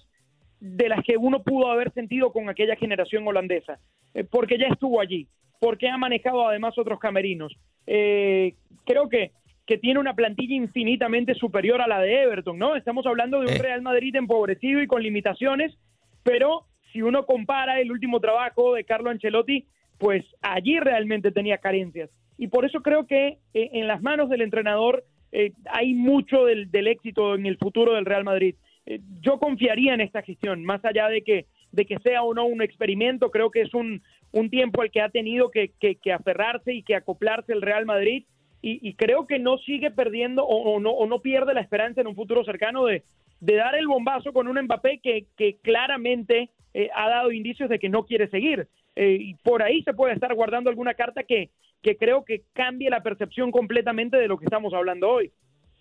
de 0.61 0.89
las 0.89 1.03
que 1.05 1.17
uno 1.17 1.43
pudo 1.43 1.71
haber 1.71 1.93
sentido 1.93 2.33
con 2.33 2.49
aquella 2.49 2.77
generación 2.77 3.27
holandesa, 3.27 3.79
eh, 4.15 4.25
porque 4.25 4.59
ya 4.59 4.67
estuvo 4.69 5.01
allí, 5.01 5.29
porque 5.61 5.89
ha 5.89 5.97
manejado 5.97 6.49
además 6.49 6.77
otros 6.79 6.99
camerinos. 6.99 7.57
Eh, 7.87 8.55
creo 8.85 9.09
que 9.09 9.33
que 9.67 9.79
tiene 9.79 9.99
una 9.99 10.15
plantilla 10.15 10.55
infinitamente 10.55 11.35
superior 11.35 11.83
a 11.83 11.89
la 11.89 12.01
de 12.01 12.23
Everton, 12.23 12.57
¿no? 12.57 12.77
Estamos 12.77 13.05
hablando 13.05 13.41
de 13.41 13.53
un 13.53 13.59
Real 13.59 13.83
Madrid 13.83 14.15
empobrecido 14.15 14.81
y 14.81 14.87
con 14.87 15.03
limitaciones, 15.03 15.77
pero 16.23 16.67
si 16.93 17.03
uno 17.03 17.27
compara 17.27 17.81
el 17.81 17.93
último 17.93 18.21
trabajo 18.21 18.75
de 18.75 18.85
Carlo 18.85 19.11
Ancelotti, 19.11 19.67
pues 19.99 20.25
allí 20.43 20.79
realmente 20.79 21.33
tenía 21.33 21.59
carencias. 21.59 22.11
Y 22.39 22.49
por 22.49 22.65
eso 22.65 22.81
creo 22.83 23.07
que 23.07 23.39
eh, 23.55 23.71
en 23.73 23.89
las 23.89 24.03
manos 24.03 24.29
del 24.29 24.43
entrenador 24.43 25.05
eh, 25.33 25.53
hay 25.71 25.95
mucho 25.95 26.45
del, 26.45 26.69
éxito 26.87 27.35
en 27.35 27.47
el 27.47 27.57
futuro 27.57 27.95
del 27.95 28.05
Real 28.05 28.25
Madrid. 28.25 28.55
Eh, 28.85 29.01
yo 29.21 29.39
confiaría 29.39 29.95
en 29.95 30.01
esta 30.01 30.23
gestión, 30.23 30.65
más 30.65 30.85
allá 30.85 31.09
de 31.09 31.23
que, 31.23 31.47
de 31.73 31.87
que 31.87 31.99
sea 31.99 32.23
o 32.23 32.35
no 32.35 32.45
un 32.45 32.63
experimento, 32.63 33.31
creo 33.31 33.51
que 33.51 33.63
es 33.63 33.75
un, 33.75 34.03
un 34.33 34.51
tiempo 34.51 34.83
al 34.83 34.91
que 34.91 35.01
ha 35.01 35.09
tenido 35.09 35.51
que, 35.51 35.73
aferrarse 36.15 36.73
y 36.73 36.83
que 36.83 36.95
acoplarse 36.95 37.53
el 37.53 37.63
Real 37.63 37.87
Madrid 37.87 38.25
y, 38.63 38.87
y, 38.87 38.95
creo 38.95 39.27
que 39.27 39.39
no 39.39 39.59
sigue 39.59 39.91
perdiendo 39.91 40.45
o, 40.45 40.81
no, 40.81 40.91
o, 40.91 41.07
no, 41.07 41.21
pierde 41.21 41.55
la 41.55 41.61
esperanza 41.61 42.01
en 42.01 42.07
un 42.07 42.17
futuro 42.17 42.43
cercano 42.45 42.85
de, 42.87 43.05
de 43.41 43.55
dar 43.55 43.77
el 43.77 43.87
bombazo 43.87 44.33
con 44.33 44.49
un 44.49 44.61
Mbappé 44.63 44.99
que 44.99 45.57
claramente 45.63 46.51
eh, 46.77 46.91
ha 46.95 47.09
dado 47.09 47.33
indicios 47.33 47.71
de 47.71 47.79
que 47.79 47.89
no 47.89 48.05
quiere 48.05 48.29
seguir. 48.29 48.69
Eh, 48.97 49.17
y 49.19 49.35
por 49.37 49.63
ahí 49.63 49.83
se 49.83 49.95
puede 49.95 50.13
estar 50.13 50.35
guardando 50.35 50.69
alguna 50.69 50.93
carta 50.93 51.23
que, 51.23 51.49
que 51.81 51.97
creo 51.97 52.23
que 52.23 52.43
cambie 52.53 52.91
la 52.91 53.03
percepción 53.03 53.51
completamente 53.51 54.19
de 54.19 54.29
lo 54.29 54.37
que 54.37 54.45
estamos 54.45 54.75
hablando 54.75 55.09
hoy. 55.09 55.33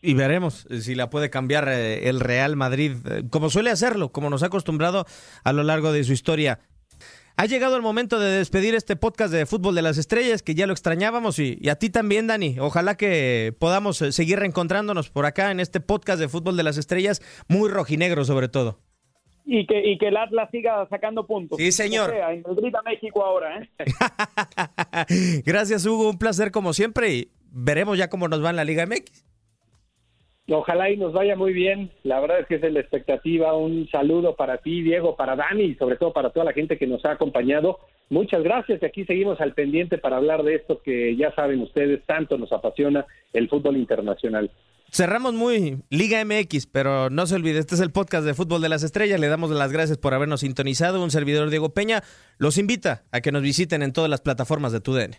Y 0.01 0.13
veremos 0.13 0.65
si 0.69 0.95
la 0.95 1.09
puede 1.09 1.29
cambiar 1.29 1.67
eh, 1.67 2.07
el 2.07 2.21
Real 2.21 2.55
Madrid, 2.55 2.93
como 3.29 3.49
suele 3.49 3.71
hacerlo, 3.71 4.13
como 4.13 4.29
nos 4.29 4.41
ha 4.43 4.45
acostumbrado 4.45 5.05
a 5.43 5.51
lo 5.51 5.63
largo 5.63 5.91
de 5.91 6.05
su 6.05 6.13
historia. 6.13 6.59
Ha 7.35 7.45
llegado 7.45 7.75
el 7.75 7.81
momento 7.81 8.17
de 8.17 8.29
despedir 8.29 8.73
este 8.73 8.95
podcast 8.95 9.33
de 9.33 9.45
Fútbol 9.45 9.75
de 9.75 9.81
las 9.81 9.97
Estrellas, 9.97 10.43
que 10.43 10.55
ya 10.55 10.65
lo 10.65 10.71
extrañábamos, 10.71 11.39
y, 11.39 11.57
y, 11.59 11.67
a 11.67 11.75
ti 11.75 11.89
también, 11.89 12.27
Dani. 12.27 12.55
Ojalá 12.61 12.95
que 12.95 13.53
podamos 13.59 13.97
seguir 13.97 14.39
reencontrándonos 14.39 15.09
por 15.09 15.25
acá 15.25 15.51
en 15.51 15.59
este 15.59 15.81
podcast 15.81 16.21
de 16.21 16.29
Fútbol 16.29 16.55
de 16.55 16.63
las 16.63 16.77
Estrellas, 16.77 17.21
muy 17.49 17.67
rojinegro 17.67 18.23
sobre 18.23 18.47
todo. 18.47 18.79
Y 19.45 19.67
que, 19.67 19.91
y 19.91 19.97
que 19.99 20.07
el 20.07 20.17
Atlas 20.17 20.49
siga 20.51 20.87
sacando 20.89 21.27
puntos. 21.27 21.59
Sí, 21.59 21.71
señor. 21.71 22.09
O 22.09 22.13
sea, 22.13 22.33
en 22.33 22.43
México 22.83 23.23
ahora, 23.23 23.59
¿eh? 23.59 23.69
Gracias, 25.45 25.85
Hugo. 25.85 26.09
Un 26.09 26.17
placer 26.17 26.51
como 26.51 26.73
siempre, 26.73 27.13
y 27.13 27.27
veremos 27.51 27.97
ya 27.97 28.09
cómo 28.09 28.27
nos 28.27 28.43
va 28.43 28.49
en 28.49 28.55
la 28.55 28.63
Liga 28.63 28.85
MX. 28.85 29.23
Ojalá 30.47 30.91
y 30.91 30.97
nos 30.97 31.13
vaya 31.13 31.35
muy 31.35 31.53
bien. 31.53 31.91
La 32.03 32.19
verdad 32.19 32.39
es 32.39 32.47
que 32.47 32.55
es 32.55 32.73
la 32.73 32.79
expectativa. 32.79 33.55
Un 33.55 33.87
saludo 33.89 34.35
para 34.35 34.57
ti, 34.57 34.81
Diego, 34.83 35.15
para 35.15 35.35
Dani 35.35 35.63
y 35.63 35.75
sobre 35.75 35.97
todo 35.97 36.13
para 36.13 36.29
toda 36.31 36.45
la 36.45 36.53
gente 36.53 36.77
que 36.77 36.85
nos 36.87 37.03
ha 37.05 37.11
acompañado. 37.11 37.79
Muchas 38.09 38.43
gracias 38.43 38.81
y 38.81 38.85
aquí 38.85 39.05
seguimos 39.05 39.41
al 39.41 39.53
pendiente 39.53 39.97
para 39.97 40.17
hablar 40.17 40.43
de 40.43 40.55
esto 40.55 40.81
que 40.83 41.15
ya 41.15 41.33
saben 41.33 41.61
ustedes, 41.61 42.03
tanto 42.05 42.37
nos 42.37 42.51
apasiona 42.51 43.05
el 43.33 43.49
fútbol 43.49 43.77
internacional. 43.77 44.51
Cerramos 44.91 45.33
muy 45.33 45.79
Liga 45.89 46.23
MX, 46.23 46.67
pero 46.67 47.09
no 47.09 47.25
se 47.25 47.35
olvide, 47.35 47.59
este 47.59 47.75
es 47.75 47.81
el 47.81 47.91
podcast 47.91 48.25
de 48.25 48.33
Fútbol 48.33 48.61
de 48.61 48.69
las 48.69 48.83
Estrellas. 48.83 49.19
Le 49.19 49.27
damos 49.27 49.49
las 49.49 49.71
gracias 49.71 49.97
por 49.97 50.13
habernos 50.13 50.41
sintonizado. 50.41 51.03
Un 51.03 51.11
servidor 51.11 51.49
Diego 51.49 51.73
Peña 51.73 52.03
los 52.37 52.57
invita 52.57 53.03
a 53.11 53.21
que 53.21 53.31
nos 53.31 53.41
visiten 53.41 53.81
en 53.81 53.91
todas 53.91 54.09
las 54.09 54.21
plataformas 54.21 54.71
de 54.71 54.79
TUDN. 54.79 55.15